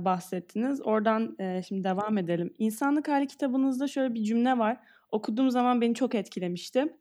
bahsettiniz. 0.05 0.81
Oradan 0.81 1.37
şimdi 1.67 1.83
devam 1.83 2.17
edelim. 2.17 2.53
İnsanlık 2.57 3.07
Hali 3.07 3.27
kitabınızda 3.27 3.87
şöyle 3.87 4.13
bir 4.13 4.23
cümle 4.23 4.57
var. 4.57 4.77
Okuduğum 5.11 5.49
zaman 5.49 5.81
beni 5.81 5.95
çok 5.95 6.15
etkilemişti. 6.15 6.97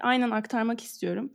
Aynen 0.00 0.30
aktarmak 0.30 0.80
istiyorum. 0.80 1.32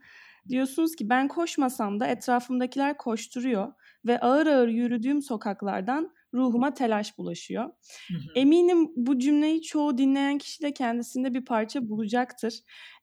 Diyorsunuz 0.49 0.95
ki 0.95 1.09
ben 1.09 1.27
koşmasam 1.27 1.99
da 1.99 2.07
etrafımdakiler 2.07 2.97
koşturuyor 2.97 3.73
ve 4.05 4.19
ağır 4.19 4.47
ağır 4.47 4.67
yürüdüğüm 4.67 5.21
sokaklardan 5.21 6.11
ruhuma 6.33 6.73
telaş 6.73 7.17
bulaşıyor. 7.17 7.63
Hı 7.63 8.13
hı. 8.13 8.19
Eminim 8.35 8.89
bu 8.95 9.19
cümleyi 9.19 9.61
çoğu 9.61 9.97
dinleyen 9.97 10.37
kişi 10.37 10.63
de 10.63 10.73
kendisinde 10.73 11.33
bir 11.33 11.45
parça 11.45 11.89
bulacaktır. 11.89 12.59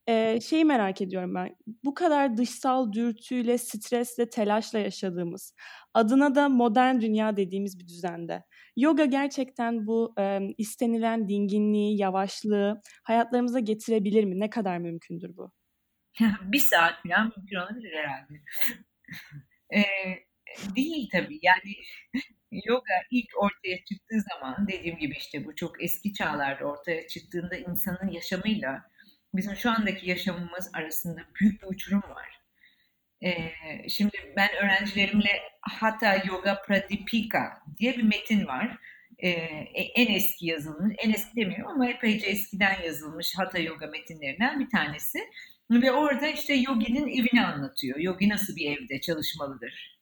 Ee, 0.09 0.41
şeyi 0.41 0.65
merak 0.65 1.01
ediyorum 1.01 1.35
ben. 1.35 1.57
Bu 1.85 1.95
kadar 1.95 2.37
dışsal 2.37 2.93
dürtüyle, 2.93 3.59
stresle, 3.59 4.31
telaşla 4.31 4.79
yaşadığımız, 4.79 5.55
adına 5.95 6.35
da 6.35 6.49
modern 6.49 7.01
dünya 7.01 7.37
dediğimiz 7.37 7.79
bir 7.79 7.89
düzende. 7.89 8.43
Yoga 8.77 9.05
gerçekten 9.05 9.87
bu 9.87 10.15
e, 10.19 10.41
istenilen 10.59 11.29
dinginliği, 11.29 12.01
yavaşlığı 12.01 12.81
hayatlarımıza 13.05 13.61
getirebilir 13.61 14.25
mi? 14.25 14.41
Ne 14.41 14.51
kadar 14.51 14.79
mümkündür 14.79 15.37
bu? 15.37 15.53
bir 16.43 16.59
saat 16.59 16.95
falan 17.03 17.33
mümkün 17.37 17.57
olabilir 17.57 17.93
herhalde. 17.97 18.43
ee, 19.75 19.83
değil 20.77 21.09
tabii. 21.13 21.39
Yani 21.43 21.75
yoga 22.67 22.95
ilk 23.11 23.29
ortaya 23.37 23.85
çıktığı 23.85 24.21
zaman 24.33 24.69
dediğim 24.69 24.99
gibi 24.99 25.15
işte 25.17 25.45
bu 25.45 25.57
çok 25.57 25.85
eski 25.85 26.13
çağlarda 26.13 26.65
ortaya 26.65 27.07
çıktığında 27.07 27.57
insanın 27.57 28.11
yaşamıyla 28.11 28.83
bizim 29.35 29.57
şu 29.57 29.71
andaki 29.71 30.11
yaşamımız 30.11 30.71
arasında 30.75 31.21
büyük 31.41 31.63
bir 31.63 31.67
uçurum 31.67 32.03
var. 32.03 32.42
Ee, 33.25 33.53
şimdi 33.89 34.13
ben 34.37 34.49
öğrencilerimle 34.63 35.43
Hatha 35.61 36.17
Yoga 36.27 36.63
Pradipika 36.63 37.63
diye 37.79 37.97
bir 37.97 38.03
metin 38.03 38.47
var. 38.47 38.79
Ee, 39.19 39.29
en 39.95 40.15
eski 40.15 40.47
yazılmış, 40.47 40.97
en 40.99 41.13
eski 41.13 41.37
demiyorum 41.37 41.69
ama 41.69 41.91
epeyce 41.91 42.27
eskiden 42.27 42.83
yazılmış 42.85 43.39
Hatha 43.39 43.59
Yoga 43.59 43.87
metinlerinden 43.87 44.61
bir 44.61 44.71
tanesi. 44.71 45.19
Ve 45.71 45.93
orada 45.93 46.27
işte 46.27 46.55
yoginin 46.55 47.09
evini 47.09 47.47
anlatıyor. 47.47 47.99
Yogi 47.99 48.29
nasıl 48.29 48.57
bir 48.57 48.77
evde 48.77 49.01
çalışmalıdır. 49.01 49.99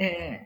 Ee, 0.00 0.40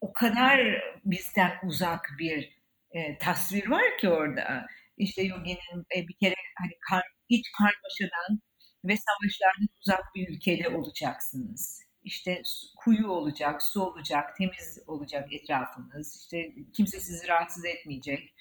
o 0.00 0.12
kadar 0.12 0.60
bizden 1.04 1.52
uzak 1.64 2.10
bir 2.18 2.60
e, 2.92 3.18
tasvir 3.18 3.68
var 3.70 3.98
ki 3.98 4.08
orada. 4.08 4.66
İşte 4.96 5.22
yoginin 5.22 5.86
e, 5.96 6.08
bir 6.08 6.14
kere 6.22 6.34
hani 6.58 6.72
kar, 6.90 7.02
iç 7.28 7.46
karmaşadan 7.58 8.40
ve 8.84 8.96
savaşlardan 8.96 9.68
uzak 9.80 10.14
bir 10.14 10.28
ülkede 10.28 10.68
olacaksınız. 10.68 11.82
İşte 12.04 12.42
kuyu 12.76 13.08
olacak, 13.08 13.62
su 13.62 13.82
olacak, 13.82 14.36
temiz 14.36 14.78
olacak 14.86 15.32
etrafınız. 15.32 16.20
İşte 16.22 16.52
kimse 16.72 17.00
sizi 17.00 17.28
rahatsız 17.28 17.64
etmeyecek. 17.64 18.34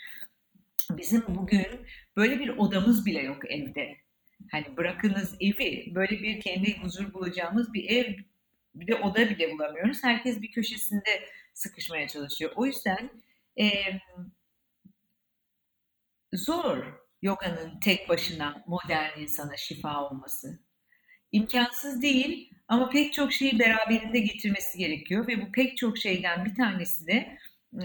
bizim 0.91 1.23
bugün 1.27 1.67
böyle 2.17 2.39
bir 2.39 2.49
odamız 2.49 3.05
bile 3.05 3.21
yok 3.21 3.51
evde. 3.51 3.97
Hani 4.51 4.77
bırakınız 4.77 5.35
evi, 5.39 5.95
böyle 5.95 6.23
bir 6.23 6.41
kendi 6.41 6.77
huzur 6.77 7.13
bulacağımız 7.13 7.73
bir 7.73 7.89
ev, 7.89 8.13
bir 8.75 8.87
de 8.87 8.95
oda 8.95 9.29
bile 9.29 9.51
bulamıyoruz. 9.51 10.03
Herkes 10.03 10.41
bir 10.41 10.51
köşesinde 10.51 11.23
sıkışmaya 11.53 12.07
çalışıyor. 12.07 12.51
O 12.55 12.65
yüzden 12.65 13.09
e, 13.59 13.69
zor 16.33 16.99
yoganın 17.21 17.79
tek 17.79 18.09
başına 18.09 18.63
modern 18.67 19.19
insana 19.19 19.57
şifa 19.57 20.03
olması. 20.09 20.59
İmkansız 21.31 22.01
değil 22.01 22.53
ama 22.67 22.89
pek 22.89 23.13
çok 23.13 23.33
şeyi 23.33 23.59
beraberinde 23.59 24.19
getirmesi 24.19 24.77
gerekiyor 24.77 25.27
ve 25.27 25.41
bu 25.41 25.51
pek 25.51 25.77
çok 25.77 25.97
şeyden 25.97 26.45
bir 26.45 26.55
tanesi 26.55 27.07
de 27.07 27.37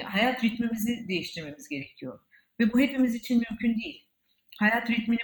hayat 0.05 0.45
ritmimizi 0.45 1.09
değiştirmemiz 1.09 1.69
gerekiyor. 1.69 2.21
Ve 2.61 2.73
bu 2.73 2.81
hepimiz 2.81 3.15
için 3.15 3.43
mümkün 3.51 3.81
değil. 3.81 4.09
Hayat 4.59 4.91
ritmini 4.91 5.19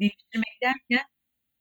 değiştirmek 0.00 0.58
derken 0.62 1.06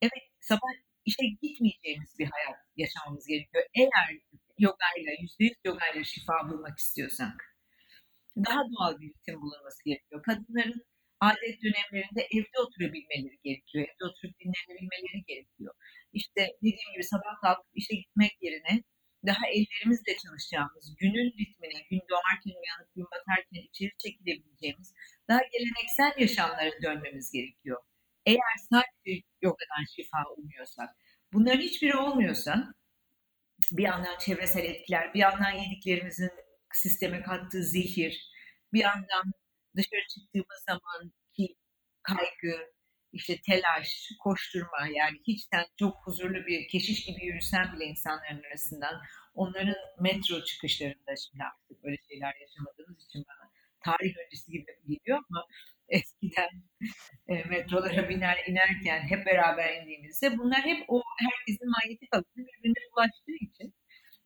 evet 0.01 0.23
sabah 0.39 0.69
işe 1.05 1.25
gitmeyeceğimiz 1.41 2.19
bir 2.19 2.29
hayat 2.31 2.59
yaşamamız 2.75 3.27
gerekiyor. 3.27 3.63
Eğer 3.75 4.19
yogayla, 4.59 5.12
yüzde 5.21 5.43
yüz 5.43 5.57
yogayla 5.65 6.03
şifa 6.03 6.50
bulmak 6.50 6.77
istiyorsak. 6.79 7.57
Daha 8.38 8.62
doğal 8.71 9.01
bir 9.01 9.09
ritim 9.09 9.41
bulunması 9.41 9.83
gerekiyor. 9.85 10.23
Kadınların 10.23 10.85
adet 11.27 11.57
dönemlerinde 11.63 12.21
evde 12.35 12.57
oturabilmeleri 12.65 13.37
gerekiyor. 13.43 13.83
Evde 13.89 14.03
oturup 14.09 14.33
dinlenebilmeleri 14.39 15.23
gerekiyor. 15.27 15.73
İşte 16.13 16.41
dediğim 16.61 16.91
gibi 16.93 17.03
sabah 17.03 17.33
kalkıp 17.41 17.71
işe 17.81 17.95
gitmek 17.95 18.33
yerine 18.41 18.83
daha 19.25 19.47
ellerimizle 19.55 20.13
çalışacağımız, 20.23 20.95
günün 20.97 21.29
ritmine, 21.39 21.79
gün 21.89 22.01
doğarken 22.09 22.55
uyanıp 22.61 22.95
gün 22.95 23.05
batarken 23.13 23.63
içeri 23.69 23.91
çekilebileceğimiz 24.03 24.93
daha 25.29 25.41
geleneksel 25.53 26.11
yaşamlara 26.21 26.71
dönmemiz 26.83 27.31
gerekiyor. 27.31 27.79
Eğer 28.25 28.55
sadece 28.69 29.23
yogadan 29.41 29.85
şifa 29.95 30.17
umuyorsak, 30.37 30.89
bunların 31.33 31.61
hiçbiri 31.61 31.97
olmuyorsa 31.97 32.73
bir 33.71 33.83
yandan 33.83 34.17
çevresel 34.17 34.63
etkiler, 34.63 35.13
bir 35.13 35.19
yandan 35.19 35.51
yediklerimizin 35.51 36.31
sisteme 36.73 37.21
kattığı 37.21 37.63
zehir, 37.63 38.31
bir 38.73 38.79
yandan 38.79 39.33
dışarı 39.77 40.07
çıktığımız 40.09 40.63
zaman 40.67 41.13
ki 41.33 41.55
kaygı, 42.03 42.73
işte 43.11 43.41
telaş, 43.47 44.11
koşturma 44.23 44.87
yani 44.95 45.17
hiç 45.27 45.41
sen 45.51 45.65
çok 45.79 46.07
huzurlu 46.07 46.47
bir 46.47 46.67
keşiş 46.67 47.05
gibi 47.05 47.25
yürüsen 47.25 47.73
bile 47.73 47.85
insanların 47.85 48.43
arasından 48.43 49.01
onların 49.33 49.75
metro 49.99 50.43
çıkışlarında 50.43 51.15
şimdi 51.15 51.43
artık 51.43 51.83
böyle 51.83 51.97
şeyler 52.09 52.33
yaşamadığımız 52.41 53.05
için 53.05 53.25
bana 53.29 53.51
tarih 53.85 54.17
öncesi 54.25 54.51
gibi 54.51 54.65
geliyor 54.87 55.19
ama 55.29 55.45
eskiden 55.87 56.49
e, 57.27 57.43
metrolara 57.43 58.09
biner 58.09 58.37
inerken 58.47 58.99
hep 58.99 59.25
beraber 59.25 59.81
indiğimizde 59.81 60.37
bunlar 60.37 60.61
hep 60.61 60.85
o 60.87 61.01
herkesin 61.19 61.69
manyetik 61.69 62.13
alanı 62.13 62.25
birbirine 62.35 62.83
ulaştığı 62.95 63.37
için 63.41 63.73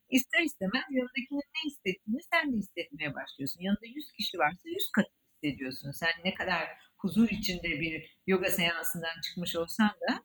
ister 0.10 0.42
istemez 0.44 0.84
yanındakinin 0.90 1.42
ne 1.56 1.70
hissettiğini 1.70 2.22
sen 2.34 2.54
de 2.54 2.58
hissetmeye 2.58 3.16
başlıyorsun. 3.16 3.62
Yanında 3.62 3.86
100 3.86 4.12
kişi 4.12 4.38
varsa 4.38 4.70
100 4.70 4.92
katı 4.92 5.10
hissediyorsun. 5.44 5.92
Sen 5.92 6.12
ne 6.26 6.34
kadar 6.34 6.68
huzur 6.98 7.30
içinde 7.30 7.68
bir 7.70 8.18
yoga 8.28 8.50
seansından 8.50 9.22
çıkmış 9.24 9.56
olsan 9.56 9.90
da 9.90 10.24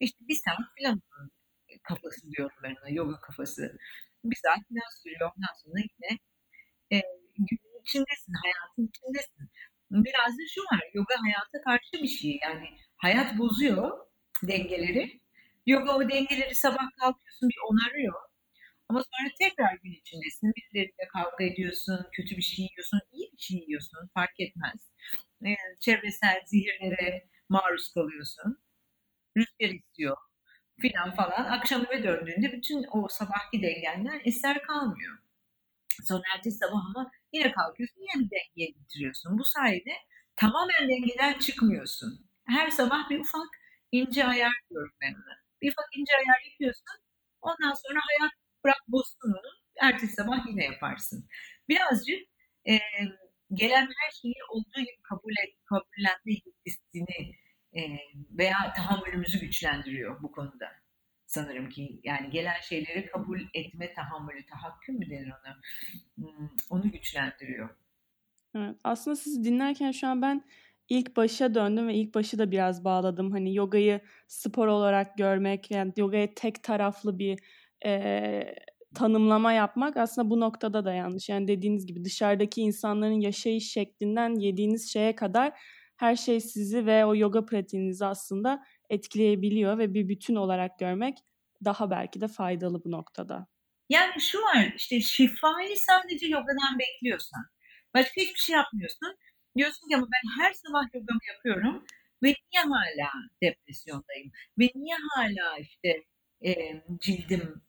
işte 0.00 0.18
bir 0.28 0.40
saat 0.44 0.66
falan 0.78 1.02
kafası 1.82 2.30
diyorum 2.30 2.56
ben 2.62 2.76
ona, 2.82 2.90
yoga 2.90 3.20
kafası. 3.20 3.78
Bir 4.24 4.36
saat 4.36 4.58
falan 4.68 5.02
sürüyor. 5.02 5.30
Ondan 5.36 5.54
sonra 5.64 5.78
yine 5.78 6.18
e, 6.92 6.96
günün 7.38 7.80
içindesin, 7.80 8.32
hayatın 8.42 8.88
içindesin. 8.88 9.50
Biraz 9.90 10.32
da 10.38 10.42
şu 10.54 10.60
var, 10.60 10.82
yoga 10.94 11.14
hayata 11.24 11.60
karşı 11.64 12.02
bir 12.02 12.08
şey. 12.08 12.38
Yani 12.42 12.68
hayat 12.96 13.38
bozuyor 13.38 14.06
dengeleri. 14.42 15.20
Yoga 15.66 15.96
o 15.96 16.08
dengeleri 16.08 16.54
sabah 16.54 16.90
kalkıyorsun 17.00 17.48
bir 17.48 17.58
onarıyor. 17.70 18.14
Ama 18.88 18.98
sonra 19.00 19.30
tekrar 19.40 19.74
gün 19.82 19.92
içindesin. 19.92 20.52
Birileriyle 20.56 21.08
kavga 21.12 21.44
ediyorsun, 21.44 22.06
kötü 22.12 22.36
bir 22.36 22.42
şey 22.42 22.64
yiyorsun, 22.64 23.00
iyi 23.12 23.32
bir 23.32 23.38
şey 23.38 23.58
yiyorsun 23.58 24.10
fark 24.14 24.40
etmez. 24.40 24.90
E, 25.46 25.50
çevresel 25.80 26.42
zehirlere 26.46 27.28
maruz 27.48 27.94
kalıyorsun. 27.94 28.58
Rüzgar 29.36 29.68
istiyor 29.68 30.16
filan 30.80 31.14
falan. 31.14 31.44
Akşam 31.44 31.86
eve 31.90 32.02
döndüğünde 32.04 32.52
bütün 32.52 32.86
o 32.92 33.08
sabahki 33.08 33.62
dengenler 33.62 34.20
eser 34.24 34.62
kalmıyor. 34.62 35.18
Sonra 36.04 36.22
ertesi 36.36 36.58
sabah 36.58 36.86
ama 36.86 37.10
yine 37.32 37.52
kalkıyorsun, 37.52 38.00
yine 38.00 38.24
bir 38.24 38.30
dengeye 38.30 38.70
getiriyorsun. 38.70 39.38
Bu 39.38 39.44
sayede 39.44 39.92
tamamen 40.36 40.88
dengeden 40.88 41.38
çıkmıyorsun. 41.38 42.26
Her 42.46 42.70
sabah 42.70 43.10
bir 43.10 43.20
ufak 43.20 43.48
ince 43.92 44.24
ayar 44.24 44.52
diyorum 44.70 44.92
ben. 45.00 45.14
Bir 45.62 45.72
ufak 45.72 45.86
ince 45.96 46.12
ayar 46.16 46.50
yapıyorsun. 46.50 46.96
Ondan 47.42 47.74
sonra 47.86 48.00
hayat 48.08 48.32
bırak 48.66 48.84
bozsun 48.88 49.30
onu. 49.30 49.52
Ertesi 49.82 50.12
sabah 50.12 50.46
yine 50.48 50.64
yaparsın. 50.64 51.28
Birazcık 51.68 52.20
e, 52.68 52.78
gelen 53.52 53.86
her 53.86 54.10
şeyi 54.22 54.34
olduğu 54.50 54.80
gibi 54.80 55.02
kabul 55.02 55.32
et, 55.44 55.54
kabullenme 55.64 56.40
hissini 56.66 57.36
e, 57.72 57.80
veya 58.30 58.72
tahammülümüzü 58.76 59.40
güçlendiriyor 59.40 60.22
bu 60.22 60.32
konuda. 60.32 60.72
Sanırım 61.26 61.68
ki 61.68 62.00
yani 62.04 62.30
gelen 62.30 62.60
şeyleri 62.60 63.06
kabul 63.06 63.40
etme 63.54 63.94
tahammülü, 63.94 64.46
tahakküm 64.46 64.98
mü 64.98 65.10
denir 65.10 65.32
ona? 65.32 65.56
Hmm, 66.16 66.48
onu 66.70 66.90
güçlendiriyor. 66.92 67.68
Evet, 68.54 68.76
aslında 68.84 69.16
siz 69.16 69.44
dinlerken 69.44 69.90
şu 69.90 70.06
an 70.06 70.22
ben 70.22 70.44
ilk 70.88 71.16
başa 71.16 71.54
döndüm 71.54 71.88
ve 71.88 71.94
ilk 71.94 72.14
başı 72.14 72.38
da 72.38 72.50
biraz 72.50 72.84
bağladım. 72.84 73.30
Hani 73.32 73.54
yogayı 73.54 74.00
spor 74.26 74.66
olarak 74.66 75.18
görmek, 75.18 75.70
yani 75.70 75.92
yogaya 75.96 76.34
tek 76.34 76.62
taraflı 76.62 77.18
bir 77.18 77.38
e, 77.86 78.54
tanımlama 78.94 79.52
yapmak 79.52 79.96
aslında 79.96 80.30
bu 80.30 80.40
noktada 80.40 80.84
da 80.84 80.92
yanlış. 80.92 81.28
Yani 81.28 81.48
dediğiniz 81.48 81.86
gibi 81.86 82.04
dışarıdaki 82.04 82.60
insanların 82.60 83.20
yaşayış 83.20 83.72
şeklinden 83.72 84.34
yediğiniz 84.34 84.92
şeye 84.92 85.14
kadar 85.14 85.52
her 85.96 86.16
şey 86.16 86.40
sizi 86.40 86.86
ve 86.86 87.04
o 87.06 87.16
yoga 87.16 87.46
pratiğinizi 87.46 88.04
aslında 88.04 88.64
etkileyebiliyor 88.90 89.78
ve 89.78 89.94
bir 89.94 90.08
bütün 90.08 90.34
olarak 90.34 90.78
görmek 90.78 91.18
daha 91.64 91.90
belki 91.90 92.20
de 92.20 92.28
faydalı 92.28 92.84
bu 92.84 92.90
noktada. 92.90 93.46
Yani 93.88 94.20
şu 94.20 94.38
var 94.38 94.72
işte 94.76 95.00
şifayı 95.00 95.76
sadece 95.76 96.26
yogadan 96.26 96.78
bekliyorsan 96.78 97.44
başka 97.94 98.20
hiçbir 98.20 98.40
şey 98.40 98.56
yapmıyorsun. 98.56 99.16
Diyorsun 99.56 99.88
ki 99.88 99.96
ama 99.96 100.06
ben 100.06 100.42
her 100.42 100.52
sabah 100.52 100.94
yogamı 100.94 101.20
yapıyorum 101.28 101.84
ve 102.22 102.26
niye 102.28 102.62
hala 102.62 103.10
depresyondayım? 103.42 104.32
Ve 104.58 104.68
niye 104.74 104.96
hala 105.14 105.58
işte 105.58 106.04
e, 106.44 106.82
cildim 107.00 107.62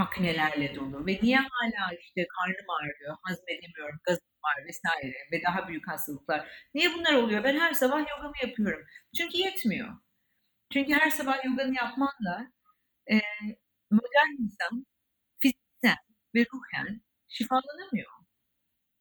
aknelerle 0.00 0.74
dolu 0.74 1.06
ve 1.06 1.18
niye 1.22 1.38
hala 1.38 1.94
işte 2.00 2.26
karnım 2.36 2.70
ağrıyor, 2.70 3.16
hazmedemiyorum, 3.22 4.00
gazım 4.04 4.28
var 4.44 4.64
vesaire 4.66 5.16
ve 5.32 5.42
daha 5.46 5.68
büyük 5.68 5.88
hastalıklar. 5.88 6.48
Niye 6.74 6.94
bunlar 6.94 7.14
oluyor? 7.14 7.44
Ben 7.44 7.58
her 7.58 7.72
sabah 7.72 7.98
yogamı 8.10 8.34
yapıyorum. 8.42 8.86
Çünkü 9.16 9.38
yetmiyor. 9.38 9.88
Çünkü 10.72 10.92
her 10.92 11.10
sabah 11.10 11.44
yoganı 11.44 11.74
yapmanla 11.76 12.52
e, 13.10 13.14
modern 13.90 14.42
insan 14.42 14.86
fiziksel 15.38 15.96
ve 16.34 16.46
ruhen 16.54 17.02
şifalanamıyor. 17.28 18.10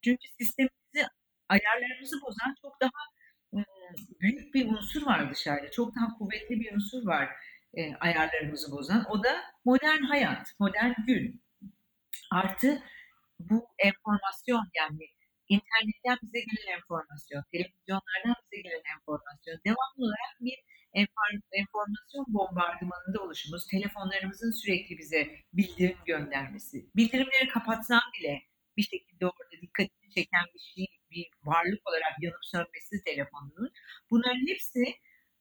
Çünkü 0.03 0.27
sistemimizi, 0.37 1.11
ayarlarımızı 1.49 2.21
bozan 2.21 2.55
çok 2.61 2.81
daha 2.81 3.01
büyük 4.21 4.53
bir 4.53 4.71
unsur 4.71 5.05
var 5.05 5.31
dışarıda. 5.31 5.71
Çok 5.71 5.95
daha 5.95 6.17
kuvvetli 6.17 6.59
bir 6.59 6.75
unsur 6.75 7.07
var 7.07 7.29
e, 7.73 7.95
ayarlarımızı 7.95 8.71
bozan. 8.71 9.05
O 9.09 9.23
da 9.23 9.41
modern 9.65 10.01
hayat, 10.01 10.55
modern 10.59 10.93
gün. 11.07 11.41
Artı 12.31 12.83
bu 13.39 13.67
enformasyon 13.77 14.69
yani 14.75 15.07
internetten 15.49 16.17
bize 16.23 16.39
gelen 16.39 16.77
enformasyon, 16.77 17.43
televizyonlardan 17.51 18.35
bize 18.43 18.61
gelen 18.61 18.83
enformasyon, 18.95 19.59
devamlı 19.65 20.05
olarak 20.05 20.33
bir 20.41 20.57
enformasyon 21.51 22.25
bombardımanında 22.27 23.21
oluşumuz, 23.23 23.67
telefonlarımızın 23.67 24.51
sürekli 24.51 24.97
bize 24.97 25.29
bildirim 25.53 25.97
göndermesi, 26.05 26.85
bildirimleri 26.95 27.47
kapatsan 27.47 28.01
bile 28.19 28.41
bir 28.77 28.83
şekilde 28.83 29.25
orada 29.25 29.61
dikkatini 29.61 30.09
çeken 30.15 30.45
bir 30.53 30.59
şey, 30.59 30.85
bir 31.11 31.27
varlık 31.43 31.89
olarak 31.89 32.13
yanıp 32.21 32.45
sönmesi 32.45 33.03
telefonunun. 33.05 33.71
Bunların 34.11 34.47
hepsi 34.47 34.83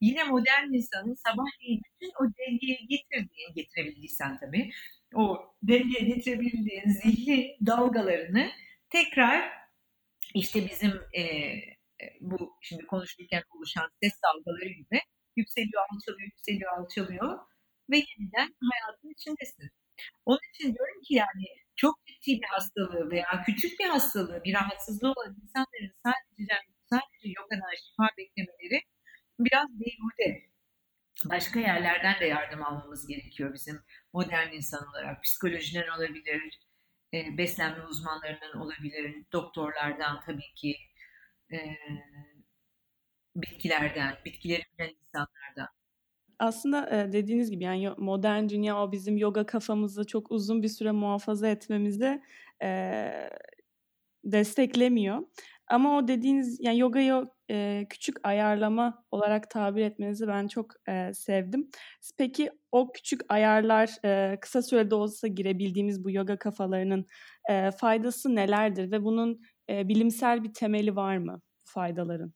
yine 0.00 0.24
modern 0.24 0.72
insanın 0.72 1.14
sabahleyin 1.14 1.82
bütün 1.84 2.12
o 2.20 2.24
dengeye 2.38 2.80
getirdiğin, 2.88 3.54
getirebildiysen 3.54 4.38
tabii, 4.38 4.70
o 5.14 5.54
dengeye 5.62 6.14
getirebildiğin 6.14 6.88
zihni 6.88 7.56
dalgalarını 7.66 8.50
tekrar 8.90 9.52
işte 10.34 10.68
bizim 10.70 10.92
e, 11.18 11.22
bu 12.20 12.56
şimdi 12.62 12.86
konuşurken 12.86 13.42
oluşan 13.56 13.88
ses 14.02 14.12
dalgaları 14.22 14.68
gibi 14.68 15.00
yükseliyor, 15.36 15.82
alçalıyor, 15.92 16.26
yükseliyor, 16.26 16.78
alçalıyor 16.78 17.38
ve 17.90 17.96
yeniden 17.96 18.54
hayatın 18.70 19.10
içindesin. 19.10 19.70
Onun 20.24 20.40
için 20.54 20.74
diyorum 20.74 21.02
ki 21.02 21.14
yani 21.14 21.44
çok 21.76 21.94
ciddi 22.06 22.40
bir 22.40 22.46
hastalığı 22.46 23.10
veya 23.10 23.42
küçük 23.46 23.80
bir 23.80 23.88
hastalığı, 23.88 24.44
bir 24.44 24.54
rahatsızlığı 24.54 25.12
olan 25.12 25.36
insanların 25.42 25.92
sadece 26.90 27.28
yogadan 27.38 27.74
şifa 27.84 28.08
beklemeleri 28.18 28.82
biraz 29.38 29.68
beyhude. 29.80 30.48
Başka 31.30 31.60
yerlerden 31.60 32.20
de 32.20 32.24
yardım 32.26 32.62
almamız 32.62 33.06
gerekiyor 33.06 33.54
bizim 33.54 33.82
modern 34.12 34.52
insan 34.52 34.88
olarak. 34.88 35.22
Psikolojiden 35.22 35.88
olabilir, 35.98 36.60
e, 37.14 37.38
beslenme 37.38 37.84
uzmanlarından 37.84 38.60
olabilir, 38.60 39.24
doktorlardan 39.32 40.20
tabii 40.26 40.54
ki, 40.54 40.76
e, 41.52 41.58
bitkilerden, 43.36 44.16
bitkileri 44.24 44.62
bilen 44.78 44.94
insanlardan. 45.02 45.68
Aslında 46.38 47.12
dediğiniz 47.12 47.50
gibi 47.50 47.64
yani 47.64 47.90
modern 47.98 48.48
dünya 48.48 48.82
o 48.82 48.92
bizim 48.92 49.16
yoga 49.16 49.46
kafamızı 49.46 50.06
çok 50.06 50.30
uzun 50.30 50.62
bir 50.62 50.68
süre 50.68 50.90
muhafaza 50.90 51.48
etmemizi 51.48 52.22
e, 52.62 53.30
desteklemiyor. 54.24 55.18
Ama 55.66 55.98
o 55.98 56.08
dediğiniz 56.08 56.58
yani 56.60 56.78
yogayı 56.78 57.24
e, 57.50 57.86
küçük 57.90 58.16
ayarlama 58.22 59.04
olarak 59.10 59.50
tabir 59.50 59.82
etmenizi 59.82 60.28
ben 60.28 60.48
çok 60.48 60.72
e, 60.88 61.14
sevdim. 61.14 61.70
Peki 62.18 62.50
o 62.72 62.92
küçük 62.92 63.20
ayarlar 63.28 63.90
e, 64.04 64.40
kısa 64.40 64.62
sürede 64.62 64.94
olsa 64.94 65.28
girebildiğimiz 65.28 66.04
bu 66.04 66.10
yoga 66.10 66.38
kafalarının 66.38 67.06
e, 67.50 67.70
faydası 67.70 68.34
nelerdir 68.34 68.90
ve 68.90 69.02
bunun 69.04 69.40
e, 69.70 69.88
bilimsel 69.88 70.44
bir 70.44 70.52
temeli 70.52 70.96
var 70.96 71.16
mı 71.16 71.40
faydaların? 71.64 72.32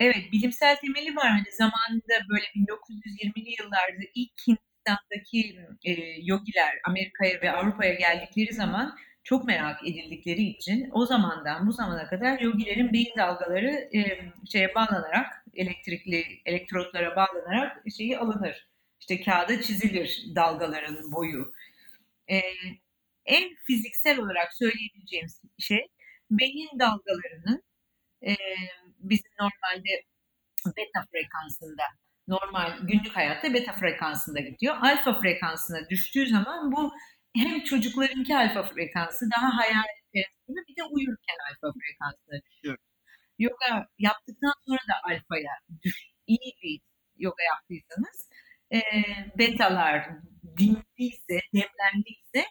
Evet, 0.00 0.32
bilimsel 0.32 0.76
temeli 0.76 1.16
var. 1.16 1.30
Hani 1.30 1.52
zamanında 1.58 2.28
böyle 2.30 2.44
1920'li 2.54 3.54
yıllarda 3.60 4.04
ilk 4.14 4.32
Hindistan'daki 4.46 5.58
e, 5.84 5.92
yogiler 6.22 6.78
Amerika'ya 6.84 7.40
ve 7.42 7.52
Avrupa'ya 7.52 7.94
geldikleri 7.94 8.52
zaman 8.52 8.96
çok 9.24 9.44
merak 9.44 9.88
edildikleri 9.88 10.42
için 10.42 10.90
o 10.92 11.06
zamandan 11.06 11.66
bu 11.66 11.72
zamana 11.72 12.06
kadar 12.06 12.40
yogilerin 12.40 12.92
beyin 12.92 13.16
dalgaları 13.18 13.88
e, 13.96 14.30
şeye 14.52 14.74
bağlanarak 14.74 15.44
elektrikli 15.54 16.24
elektrotlara 16.46 17.16
bağlanarak 17.16 17.82
şeyi 17.96 18.18
alınır. 18.18 18.68
İşte 19.00 19.22
kağıda 19.22 19.62
çizilir 19.62 20.24
dalgaların 20.34 21.12
boyu. 21.12 21.52
E, 22.30 22.40
en 23.26 23.54
fiziksel 23.66 24.18
olarak 24.18 24.54
söyleyebileceğim 24.54 25.26
şey 25.58 25.86
beyin 26.30 26.68
dalgalarının 26.78 27.62
e, 28.26 28.36
bizim 28.98 29.30
normalde 29.40 30.04
beta 30.66 31.06
frekansında 31.12 31.82
normal 32.28 32.78
günlük 32.82 33.16
hayatta 33.16 33.54
beta 33.54 33.72
frekansında 33.72 34.40
gidiyor. 34.40 34.76
Alfa 34.80 35.20
frekansına 35.20 35.88
düştüğü 35.88 36.26
zaman 36.26 36.72
bu 36.72 36.94
hem 37.36 37.64
çocuklarınki 37.64 38.36
alfa 38.36 38.62
frekansı 38.62 39.26
daha 39.36 39.56
hayal 39.58 39.84
içerisinde 40.08 40.60
bir 40.68 40.76
de 40.76 40.84
uyurken 40.84 41.36
alfa 41.50 41.72
frekansına 41.78 42.40
düşüyor. 42.50 42.78
Yoga 43.38 43.88
yaptıktan 43.98 44.52
sonra 44.66 44.78
da 44.88 44.94
alfaya 45.04 45.52
düş, 45.82 46.10
iyi 46.26 46.52
bir 46.62 46.80
yoga 47.16 47.42
yaptıysanız 47.42 48.28
e, 48.72 48.80
betalar 49.38 50.10
dinliyse, 50.58 51.40
demlendiyse 51.54 52.44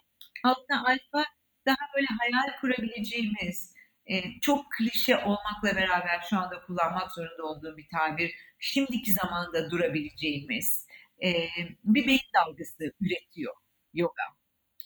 altta 0.44 0.84
alfa 0.86 1.26
daha 1.66 1.78
böyle 1.96 2.08
hayal 2.20 2.60
kurabileceğimiz, 2.62 3.74
e, 4.06 4.40
çok 4.42 4.66
klişe 4.78 5.18
olmakla 5.18 5.76
beraber 5.76 6.26
şu 6.30 6.38
anda 6.38 6.62
kullanmak 6.62 7.12
zorunda 7.12 7.44
olduğum 7.44 7.78
bir 7.78 7.88
tabir, 7.98 8.36
şimdiki 8.60 9.14
zamanda 9.14 9.72
durabileceğimiz 9.72 10.88
e, 11.24 11.48
bir 11.84 12.08
beyin 12.08 12.30
dalgası 12.36 12.94
üretiyor 13.02 13.54
yoga. 13.94 14.24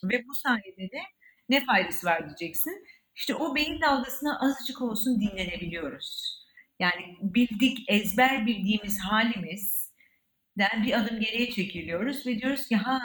Ve 0.04 0.24
bu 0.28 0.34
sayede 0.36 0.92
de 0.92 1.02
ne 1.50 1.66
faydası 1.66 2.08
var 2.08 2.26
diyeceksin. 2.26 2.86
İşte 3.16 3.36
o 3.36 3.56
beyin 3.56 3.82
dalgasına 3.82 4.40
azıcık 4.40 4.82
olsun 4.82 5.22
dinlenebiliyoruz. 5.22 6.38
Yani 6.80 7.18
bildik, 7.22 7.80
ezber 7.88 8.46
bildiğimiz 8.46 9.00
halimizden 9.00 10.84
bir 10.86 11.00
adım 11.00 11.20
geriye 11.20 11.52
çekiliyoruz 11.52 12.28
ve 12.28 12.40
diyoruz 12.40 12.68
ki 12.68 12.76
ha 12.76 13.00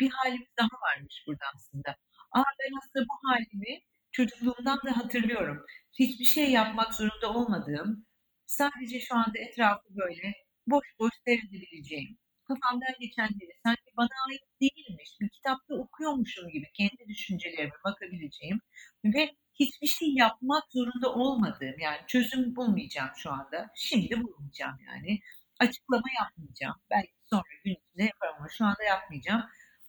bir 0.00 0.10
halimiz 0.10 0.48
daha 0.58 0.68
varmış 0.82 1.24
burada 1.26 1.44
aslında. 1.54 1.90
Aa 2.32 2.44
ben 2.60 2.78
aslında 2.78 3.04
bu 3.08 3.28
halimi 3.30 3.80
çocukluğumdan 4.12 4.78
da 4.86 4.96
hatırlıyorum. 4.96 5.66
Hiçbir 5.98 6.24
şey 6.24 6.50
yapmak 6.50 6.94
zorunda 6.94 7.32
olmadığım, 7.34 8.06
sadece 8.46 9.00
şu 9.00 9.14
anda 9.16 9.38
etrafı 9.38 9.84
böyle 9.90 10.32
boş 10.66 10.86
boş 10.98 11.12
seyredebileceğim, 11.26 12.18
kafamdan 12.54 12.94
geçenleri 13.00 13.52
sanki 13.66 13.90
bana 13.96 14.08
ait 14.28 14.42
değilmiş, 14.60 15.10
bir 15.20 15.28
kitapta 15.28 15.74
okuyormuşum 15.74 16.48
gibi 16.48 16.66
kendi 16.74 17.08
düşüncelerime 17.08 17.74
bakabileceğim 17.84 18.60
ve 19.04 19.34
hiçbir 19.54 19.86
şey 19.86 20.08
yapmak 20.14 20.64
zorunda 20.72 21.14
olmadığım 21.14 21.78
yani 21.78 22.00
çözüm 22.06 22.56
bulmayacağım 22.56 23.10
şu 23.16 23.32
anda. 23.32 23.70
Şimdi 23.74 24.22
bulmayacağım 24.22 24.78
yani. 24.86 25.20
Açıklama 25.58 26.08
yapmayacağım. 26.20 26.76
Belki 26.90 27.12
sonra 27.30 27.42
gün 27.64 27.72
içinde 27.72 28.02
yaparım 28.02 28.34
ama 28.38 28.48
şu 28.48 28.64
anda 28.64 28.82
yapmayacağım. 28.84 29.42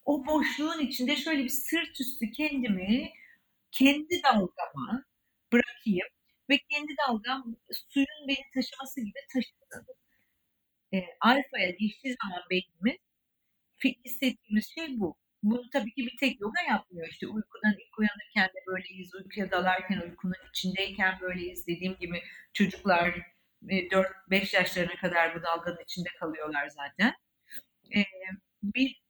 O 0.04 0.26
boşluğun 0.26 0.80
içinde 0.80 1.16
şöyle 1.16 1.44
bir 1.44 1.48
sırt 1.48 2.00
üstü 2.00 2.30
kendimi 2.30 3.10
kendi 3.72 4.22
dalgama 4.24 5.04
bırakayım 5.52 6.08
ve 6.50 6.58
kendi 6.70 6.94
dalgam 7.08 7.56
suyun 7.88 8.28
beni 8.28 8.44
taşıması 8.54 9.00
gibi 9.00 9.18
taşısın. 9.32 9.86
E, 10.94 11.06
alfaya 11.20 11.70
geçtiği 11.70 12.16
zaman 12.22 12.42
beynimiz 12.50 13.00
hissettiğimiz 13.84 14.74
şey 14.74 15.00
bu. 15.00 15.16
Bunu 15.42 15.70
tabii 15.72 15.94
ki 15.94 16.06
bir 16.06 16.16
tek 16.20 16.40
yoga 16.40 16.62
yapmıyor. 16.68 17.08
İşte 17.08 17.26
uykudan 17.26 17.72
ilk 17.72 17.98
uyanırken 17.98 18.48
de 18.48 18.66
böyleyiz, 18.66 19.14
uykuya 19.14 19.50
dalarken, 19.50 20.00
uykunun 20.00 20.48
içindeyken 20.50 21.20
böyleyiz. 21.20 21.66
Dediğim 21.66 21.96
gibi 21.96 22.22
çocuklar 22.52 23.14
4-5 23.62 24.04
e, 24.30 24.58
yaşlarına 24.58 24.96
kadar 24.96 25.34
bu 25.34 25.42
dalganın 25.42 25.82
içinde 25.82 26.08
kalıyorlar 26.20 26.68
zaten. 26.68 27.14
E, 27.96 28.00
bir 28.62 29.02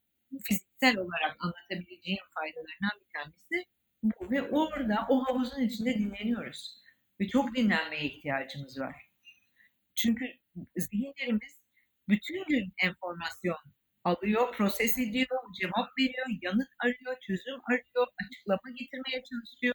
fiziksel 0.45 0.99
olarak 0.99 1.37
anlatabileceğim 1.39 2.25
faydalarından 2.35 3.01
bir 3.01 3.13
tanesi 3.15 3.67
bu. 4.03 4.31
Ve 4.31 4.43
orada 4.43 5.07
o 5.09 5.25
havuzun 5.25 5.63
içinde 5.63 5.95
dinleniyoruz. 5.99 6.83
Ve 7.21 7.29
çok 7.29 7.55
dinlenmeye 7.55 8.05
ihtiyacımız 8.05 8.81
var. 8.81 9.11
Çünkü 9.95 10.25
zihinlerimiz 10.77 11.64
bütün 12.09 12.45
gün 12.49 12.73
enformasyon 12.83 13.57
alıyor, 14.05 14.53
proses 14.53 14.99
ediyor, 14.99 15.39
cevap 15.61 15.99
veriyor, 15.99 16.27
yanıt 16.43 16.69
arıyor, 16.79 17.17
çözüm 17.21 17.61
arıyor, 17.71 18.07
açıklama 18.27 18.77
getirmeye 18.79 19.23
çalışıyor 19.25 19.75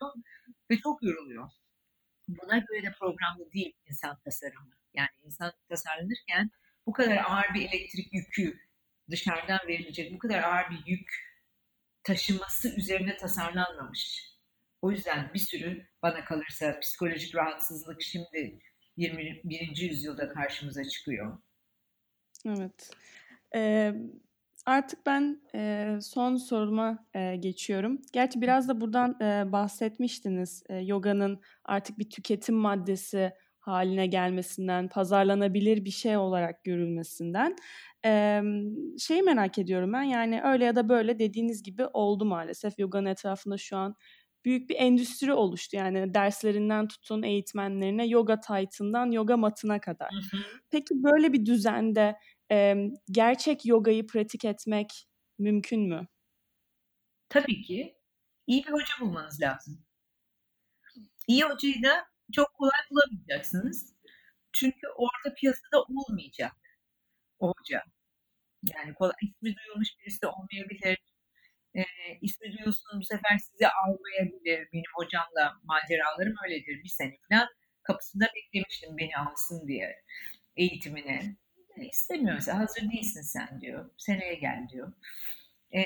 ve 0.71 0.77
çok 0.77 1.03
yoruluyor. 1.03 1.49
Buna 2.27 2.57
göre 2.57 2.83
de 2.83 2.93
programlı 2.99 3.51
değil 3.53 3.73
insan 3.85 4.17
tasarımı. 4.25 4.73
Yani 4.93 5.09
insan 5.23 5.53
tasarlanırken 5.69 6.51
bu 6.85 6.93
kadar 6.93 7.17
ağır 7.17 7.53
bir 7.53 7.61
elektrik 7.69 8.13
yükü 8.13 8.59
dışarıdan 9.09 9.59
verilecek 9.67 10.13
bu 10.13 10.17
kadar 10.19 10.43
ağır 10.43 10.69
bir 10.69 10.91
yük 10.91 11.09
taşıması 12.03 12.75
üzerine 12.75 13.17
tasarlanmamış. 13.17 14.29
O 14.81 14.91
yüzden 14.91 15.31
bir 15.33 15.39
sürü 15.39 15.87
bana 16.01 16.25
kalırsa 16.25 16.79
psikolojik 16.79 17.35
rahatsızlık 17.35 18.01
şimdi 18.01 18.59
21. 18.97 19.77
yüzyılda 19.77 20.33
karşımıza 20.33 20.83
çıkıyor. 20.83 21.37
Evet. 22.45 22.91
Ee, 23.55 23.93
artık 24.65 25.05
ben 25.05 25.41
e, 25.55 25.95
son 26.01 26.35
soruma 26.35 27.05
e, 27.13 27.35
geçiyorum. 27.35 28.01
Gerçi 28.13 28.41
biraz 28.41 28.67
da 28.67 28.81
buradan 28.81 29.17
e, 29.21 29.51
bahsetmiştiniz. 29.51 30.63
E, 30.69 30.75
yoganın 30.75 31.41
artık 31.65 31.99
bir 31.99 32.09
tüketim 32.09 32.55
maddesi 32.55 33.31
haline 33.59 34.07
gelmesinden, 34.07 34.87
pazarlanabilir 34.87 35.85
bir 35.85 35.91
şey 35.91 36.17
olarak 36.17 36.63
görülmesinden. 36.63 37.55
Ee, 38.05 38.41
şeyi 38.99 39.21
merak 39.21 39.57
ediyorum 39.57 39.93
ben 39.93 40.03
yani 40.03 40.41
öyle 40.43 40.65
ya 40.65 40.75
da 40.75 40.89
böyle 40.89 41.19
dediğiniz 41.19 41.63
gibi 41.63 41.85
oldu 41.85 42.25
maalesef. 42.25 42.79
Yoganın 42.79 43.05
etrafında 43.05 43.57
şu 43.57 43.77
an 43.77 43.95
büyük 44.45 44.69
bir 44.69 44.75
endüstri 44.75 45.33
oluştu. 45.33 45.77
Yani 45.77 46.13
derslerinden 46.13 46.87
tutun 46.87 47.23
eğitmenlerine, 47.23 48.07
yoga 48.07 48.39
taytından 48.39 49.11
yoga 49.11 49.37
matına 49.37 49.81
kadar. 49.81 50.09
Hı 50.11 50.37
hı. 50.37 50.41
Peki 50.71 51.03
böyle 51.03 51.33
bir 51.33 51.45
düzende 51.45 52.19
e, 52.51 52.75
gerçek 53.11 53.65
yogayı 53.65 54.07
pratik 54.07 54.45
etmek 54.45 55.07
mümkün 55.39 55.81
mü? 55.81 56.07
Tabii 57.29 57.61
ki. 57.61 57.95
İyi 58.47 58.63
bir 58.63 58.71
hoca 58.71 58.93
bulmanız 59.01 59.41
lazım. 59.41 59.85
İyi 61.27 61.43
hocayı 61.43 61.83
da 61.83 62.05
çok 62.31 62.53
kolay 62.53 62.79
bulamayacaksınız. 62.91 63.93
Çünkü 64.53 64.87
orada 64.95 65.35
piyasada 65.35 65.83
olmayacak 65.83 66.51
o 67.39 67.53
hoca. 67.59 67.83
Yani 68.75 68.93
kolay, 68.93 69.13
ismi 69.21 69.55
duyulmuş 69.55 69.89
birisi 69.99 70.27
olmayabilir. 70.27 70.97
E, 71.75 71.83
ismi 72.21 72.47
bu 72.95 73.03
sefer 73.03 73.37
sizi 73.37 73.67
almayabilir. 73.67 74.69
Benim 74.73 74.91
hocamla 74.95 75.53
maceralarım 75.63 76.35
öyledir. 76.45 76.83
Bir 76.83 76.89
sene 76.89 77.17
falan 77.29 77.47
kapısında 77.83 78.25
beklemiştim 78.35 78.97
beni 78.97 79.17
alsın 79.17 79.67
diye 79.67 79.95
eğitimine. 80.55 81.35
E, 81.77 81.85
istemiyor 81.85 82.35
mesela 82.35 82.59
hazır 82.59 82.81
değilsin 82.81 83.21
sen 83.21 83.61
diyor. 83.61 83.89
Seneye 83.97 84.35
gel 84.35 84.67
diyor. 84.71 84.93
Ee, 85.75 85.83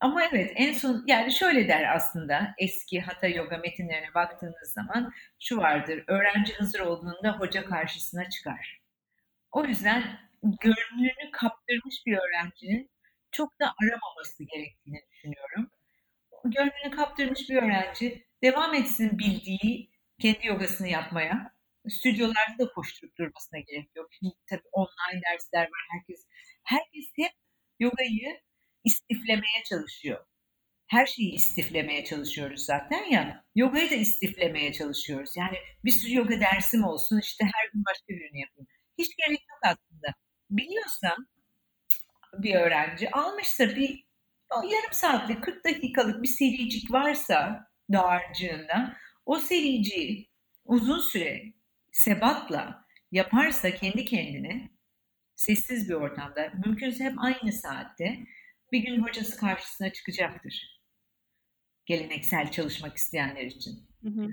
ama 0.00 0.24
evet 0.24 0.52
en 0.56 0.72
son 0.72 1.04
yani 1.06 1.32
şöyle 1.32 1.68
der 1.68 1.94
aslında 1.96 2.54
eski 2.58 3.00
Hatha 3.00 3.26
Yoga 3.26 3.58
metinlerine 3.58 4.14
baktığınız 4.14 4.72
zaman 4.74 5.12
şu 5.40 5.56
vardır. 5.56 6.04
Öğrenci 6.06 6.54
hazır 6.54 6.80
olduğunda 6.80 7.38
hoca 7.38 7.64
karşısına 7.64 8.30
çıkar. 8.30 8.80
O 9.52 9.64
yüzden 9.64 10.18
gönlünü 10.42 11.30
kaptırmış 11.32 12.06
bir 12.06 12.18
öğrencinin 12.18 12.90
çok 13.32 13.60
da 13.60 13.74
aramaması 13.82 14.44
gerektiğini 14.44 15.00
düşünüyorum. 15.10 15.70
Gönlünü 16.44 16.96
kaptırmış 16.96 17.50
bir 17.50 17.56
öğrenci 17.56 18.26
devam 18.42 18.74
etsin 18.74 19.18
bildiği 19.18 19.90
kendi 20.20 20.46
yogasını 20.46 20.88
yapmaya. 20.88 21.52
Stüdyolarda 21.88 22.58
da 22.58 22.72
koşturup 22.72 23.18
durmasına 23.18 23.60
gerek 23.60 23.90
yok. 23.96 24.08
Şimdi 24.18 24.34
tabii 24.50 24.68
online 24.72 25.22
dersler 25.30 25.62
var. 25.62 25.86
Herkes 25.90 26.26
herkes 26.62 27.04
hep 27.16 27.32
yogayı 27.80 28.40
istiflemeye 28.84 29.62
çalışıyor. 29.68 30.26
Her 30.86 31.06
şeyi 31.06 31.32
istiflemeye 31.32 32.04
çalışıyoruz 32.04 32.64
zaten 32.64 33.04
ya. 33.10 33.44
Yogayı 33.54 33.90
da 33.90 33.94
istiflemeye 33.94 34.72
çalışıyoruz. 34.72 35.36
Yani 35.36 35.56
bir 35.84 35.90
sürü 35.90 36.14
yoga 36.14 36.40
dersim 36.40 36.84
olsun 36.84 37.20
işte 37.20 37.44
her 37.44 37.72
gün 37.72 37.84
başka 37.84 38.08
birini 38.08 38.40
yapayım. 38.40 38.68
Hiç 38.98 39.16
gerek 39.16 39.40
yok 39.50 39.58
aslında. 39.62 40.14
Biliyorsa 40.50 41.16
bir 42.34 42.54
öğrenci 42.54 43.10
almışsa 43.10 43.68
bir 43.76 44.04
yarım 44.52 44.92
saatlik 44.92 45.42
40 45.44 45.64
dakikalık 45.64 46.22
bir 46.22 46.28
sericik 46.28 46.92
varsa 46.92 47.66
dağarcığında 47.92 48.96
o 49.26 49.38
sericiyi 49.38 50.30
uzun 50.64 50.98
süre 50.98 51.42
sebatla 51.92 52.84
yaparsa 53.12 53.70
kendi 53.70 54.04
kendine 54.04 54.70
sessiz 55.36 55.88
bir 55.88 55.94
ortamda 55.94 56.52
mümkünse 56.66 57.04
hep 57.04 57.14
aynı 57.18 57.52
saatte 57.52 58.18
bir 58.72 58.78
gün 58.78 59.02
hocası 59.02 59.36
karşısına 59.36 59.92
çıkacaktır. 59.92 60.82
Geleneksel 61.86 62.50
çalışmak 62.50 62.96
isteyenler 62.96 63.44
için. 63.44 63.88
Hı 64.02 64.08
hı. 64.08 64.28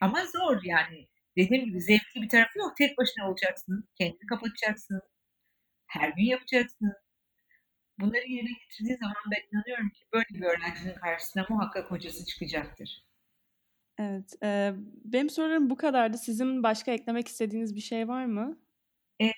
Ama 0.00 0.24
zor 0.26 0.60
yani. 0.64 1.08
Dediğim 1.36 1.64
gibi 1.64 1.80
zevkli 1.80 2.22
bir 2.22 2.28
tarafı 2.28 2.58
yok. 2.58 2.76
Tek 2.76 2.98
başına 2.98 3.30
olacaksın. 3.30 3.88
Kendini 3.98 4.26
kapatacaksın. 4.26 5.00
Her 5.86 6.08
gün 6.08 6.24
yapacaksın. 6.24 6.92
Bunları 7.98 8.28
yerine 8.28 8.52
getirdiği 8.52 8.96
zaman 8.96 9.16
ben 9.30 9.40
inanıyorum 9.52 9.88
ki 9.88 10.04
böyle 10.12 10.26
bir 10.30 10.42
öğrencinin 10.42 10.94
karşısına 10.94 11.46
muhakkak 11.48 11.90
hocası 11.90 12.26
çıkacaktır. 12.26 13.06
Evet. 13.98 14.34
E, 14.42 14.72
benim 15.04 15.30
sorularım 15.30 15.70
bu 15.70 15.76
kadardı. 15.76 16.18
Sizin 16.18 16.62
başka 16.62 16.92
eklemek 16.92 17.28
istediğiniz 17.28 17.74
bir 17.74 17.80
şey 17.80 18.08
var 18.08 18.24
mı? 18.24 18.58
E, 19.22 19.30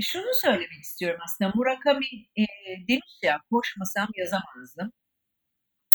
şunu 0.00 0.34
söylemek 0.34 0.82
istiyorum 0.82 1.20
aslında. 1.24 1.52
Murakami 1.54 2.06
e, 2.36 2.44
demiş 2.88 3.18
ya 3.22 3.40
koşmasam 3.50 4.08
yazamazdım. 4.16 4.92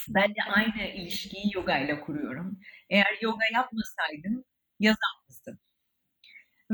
Ben 0.09 0.29
de 0.29 0.39
aynı 0.55 0.83
ilişkiyi 0.87 1.51
yoga 1.55 1.77
ile 1.77 2.01
kuruyorum. 2.01 2.59
Eğer 2.89 3.17
yoga 3.21 3.45
yapmasaydım 3.53 4.43
yazamazdım. 4.79 5.59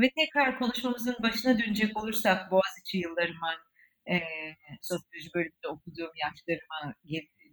Ve 0.00 0.10
tekrar 0.18 0.58
konuşmamızın 0.58 1.16
başına 1.22 1.58
dönecek 1.58 1.96
olursak 1.96 2.50
Boğaziçi 2.50 2.98
yıllarıma, 2.98 3.54
e, 4.10 4.20
sosyoloji 4.82 5.34
bölümünde 5.34 5.68
okuduğum 5.68 6.10
yaşlarıma 6.16 6.94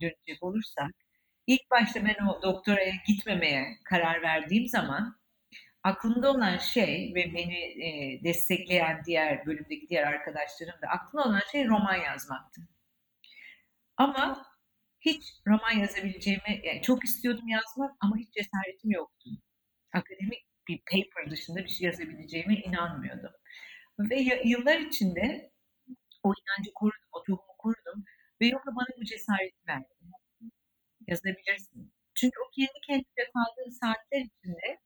dönecek 0.01 0.43
olursak, 0.43 0.91
ilk 1.47 1.71
başta 1.71 2.05
ben 2.05 2.25
o 2.25 2.41
doktoraya 2.41 2.93
gitmemeye 3.07 3.65
karar 3.83 4.21
verdiğim 4.21 4.67
zaman 4.67 5.19
aklımda 5.83 6.31
olan 6.31 6.57
şey 6.57 7.11
ve 7.15 7.33
beni 7.33 7.83
e, 7.85 8.23
destekleyen 8.23 9.03
diğer 9.05 9.45
bölümdeki 9.45 9.89
diğer 9.89 10.03
arkadaşlarım 10.03 10.81
da 10.81 10.87
aklımda 10.87 11.29
olan 11.29 11.41
şey 11.51 11.67
roman 11.67 11.95
yazmaktı. 11.95 12.61
Ama 13.97 14.45
hiç 15.01 15.23
roman 15.47 15.71
yazabileceğimi, 15.71 16.61
yani 16.63 16.81
çok 16.81 17.05
istiyordum 17.05 17.47
yazmak 17.47 17.95
ama 18.01 18.17
hiç 18.17 18.33
cesaretim 18.33 18.91
yoktu. 18.91 19.29
Akademik 19.93 20.46
bir 20.67 20.81
paper 20.91 21.31
dışında 21.31 21.63
bir 21.63 21.69
şey 21.69 21.85
yazabileceğime 21.85 22.55
inanmıyordum. 22.55 23.31
Ve 23.99 24.19
yıllar 24.45 24.79
içinde 24.79 25.51
o 26.23 26.33
inancı 26.41 26.71
korudum, 26.75 27.09
o 27.11 27.23
tohumu 27.23 27.57
korudum 27.57 28.05
ve 28.41 28.47
yoga 28.47 28.75
bana 28.75 28.87
bu 28.99 29.03
cesareti 29.05 29.67
verdi. 29.67 29.93
Yazabilirsin. 31.07 31.93
Çünkü 32.15 32.35
o 32.47 32.51
kendi 32.55 32.79
kendine 32.87 33.25
kaldığı 33.33 33.71
saatler 33.71 34.19
içinde 34.19 34.79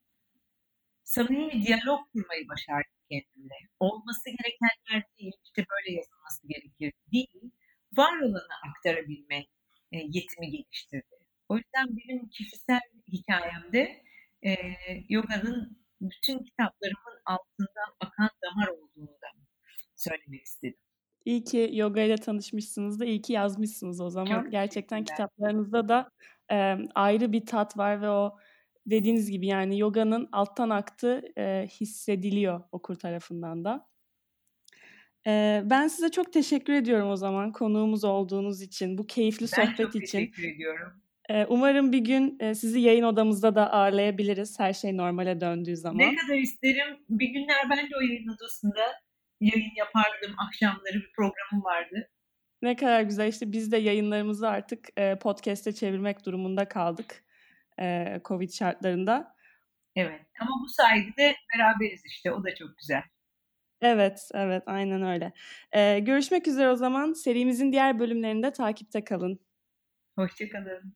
samimi 1.03 1.51
bir 1.51 1.65
diyalog 1.65 1.99
kurmayı 2.13 2.47
başardım 2.47 2.97
kendimle. 3.09 3.55
Olması 3.79 4.29
gerekenler 4.29 5.03
değil, 5.19 5.33
işte 5.43 5.65
böyle 5.71 5.95
yazılması 5.97 6.47
gerekir 6.47 6.93
değil, 7.11 7.51
var 7.93 8.19
olanı 8.19 8.53
aktarabilme 8.69 9.37
e, 9.91 9.97
yetimi 9.97 10.51
geliştirdi. 10.51 11.15
O 11.49 11.57
yüzden 11.57 11.87
benim 11.97 12.29
kişisel 12.29 12.81
hikayemde 13.11 14.03
e, 14.45 14.55
yoganın 15.09 15.77
bütün 16.01 16.43
kitaplarımın 16.43 17.21
altından 17.25 17.95
akan 17.99 18.29
damar 18.43 18.67
olduğunu 18.67 19.07
da 19.07 19.27
söylemek 19.95 20.45
istedim. 20.45 20.77
İyi 21.25 21.43
ki 21.43 21.69
yoga 21.73 22.01
ile 22.01 22.15
tanışmışsınız 22.15 22.99
da 22.99 23.05
iyi 23.05 23.21
ki 23.21 23.33
yazmışsınız 23.33 24.01
o 24.01 24.09
zaman. 24.09 24.43
Çok 24.43 24.51
Gerçekten 24.51 25.03
kitaplarınızda 25.03 25.89
da 25.89 26.11
e, 26.51 26.77
ayrı 26.95 27.31
bir 27.31 27.45
tat 27.45 27.77
var 27.77 28.01
ve 28.01 28.09
o 28.09 28.37
dediğiniz 28.85 29.31
gibi 29.31 29.47
yani 29.47 29.79
yoganın 29.79 30.29
alttan 30.31 30.69
aktığı 30.69 31.21
e, 31.37 31.67
hissediliyor 31.67 32.63
okur 32.71 32.95
tarafından 32.95 33.65
da. 33.65 33.87
E, 35.27 35.61
ben 35.65 35.87
size 35.87 36.11
çok 36.11 36.33
teşekkür 36.33 36.73
ediyorum 36.73 37.09
o 37.09 37.15
zaman 37.15 37.51
konuğumuz 37.51 38.03
olduğunuz 38.03 38.61
için, 38.61 38.97
bu 38.97 39.07
keyifli 39.07 39.45
ben 39.57 39.65
sohbet 39.65 39.73
için. 39.73 39.79
Ben 39.79 39.91
çok 39.91 39.93
teşekkür 39.93 40.43
ediyorum. 40.43 41.01
E, 41.31 41.45
umarım 41.49 41.91
bir 41.91 41.99
gün 41.99 42.37
e, 42.39 42.55
sizi 42.55 42.79
yayın 42.79 43.03
odamızda 43.03 43.55
da 43.55 43.71
ağırlayabiliriz 43.71 44.59
her 44.59 44.73
şey 44.73 44.97
normale 44.97 45.41
döndüğü 45.41 45.77
zaman. 45.77 45.97
Ne 45.97 46.15
kadar 46.15 46.35
isterim. 46.35 46.97
Bir 47.09 47.27
günler 47.27 47.69
ben 47.69 47.89
de 47.89 47.95
o 47.97 48.01
yayın 48.01 48.27
odasında 48.27 48.81
yayın 49.39 49.71
yapardım. 49.77 50.35
Akşamları 50.47 50.93
bir 50.93 51.11
programım 51.15 51.63
vardı. 51.63 52.09
Ne 52.61 52.75
kadar 52.75 53.01
güzel 53.01 53.27
işte 53.27 53.51
biz 53.51 53.71
de 53.71 53.77
yayınlarımızı 53.77 54.49
artık 54.49 54.87
e, 54.97 55.19
podcast'e 55.19 55.71
çevirmek 55.71 56.25
durumunda 56.25 56.67
kaldık 56.67 57.23
e, 57.79 58.17
Covid 58.25 58.51
şartlarında. 58.51 59.35
Evet 59.95 60.21
ama 60.39 60.51
bu 60.63 60.69
sayede 60.69 61.35
beraberiz 61.53 62.01
işte 62.05 62.31
o 62.31 62.43
da 62.43 62.55
çok 62.55 62.77
güzel. 62.77 63.01
Evet, 63.81 64.29
evet 64.33 64.63
aynen 64.65 65.01
öyle. 65.01 65.31
Ee, 65.71 65.99
görüşmek 65.99 66.47
üzere 66.47 66.69
o 66.69 66.75
zaman. 66.75 67.13
Serimizin 67.13 67.71
diğer 67.71 67.99
bölümlerinde 67.99 68.51
takipte 68.51 69.03
kalın. 69.03 69.39
Hoşçakalın. 70.21 70.95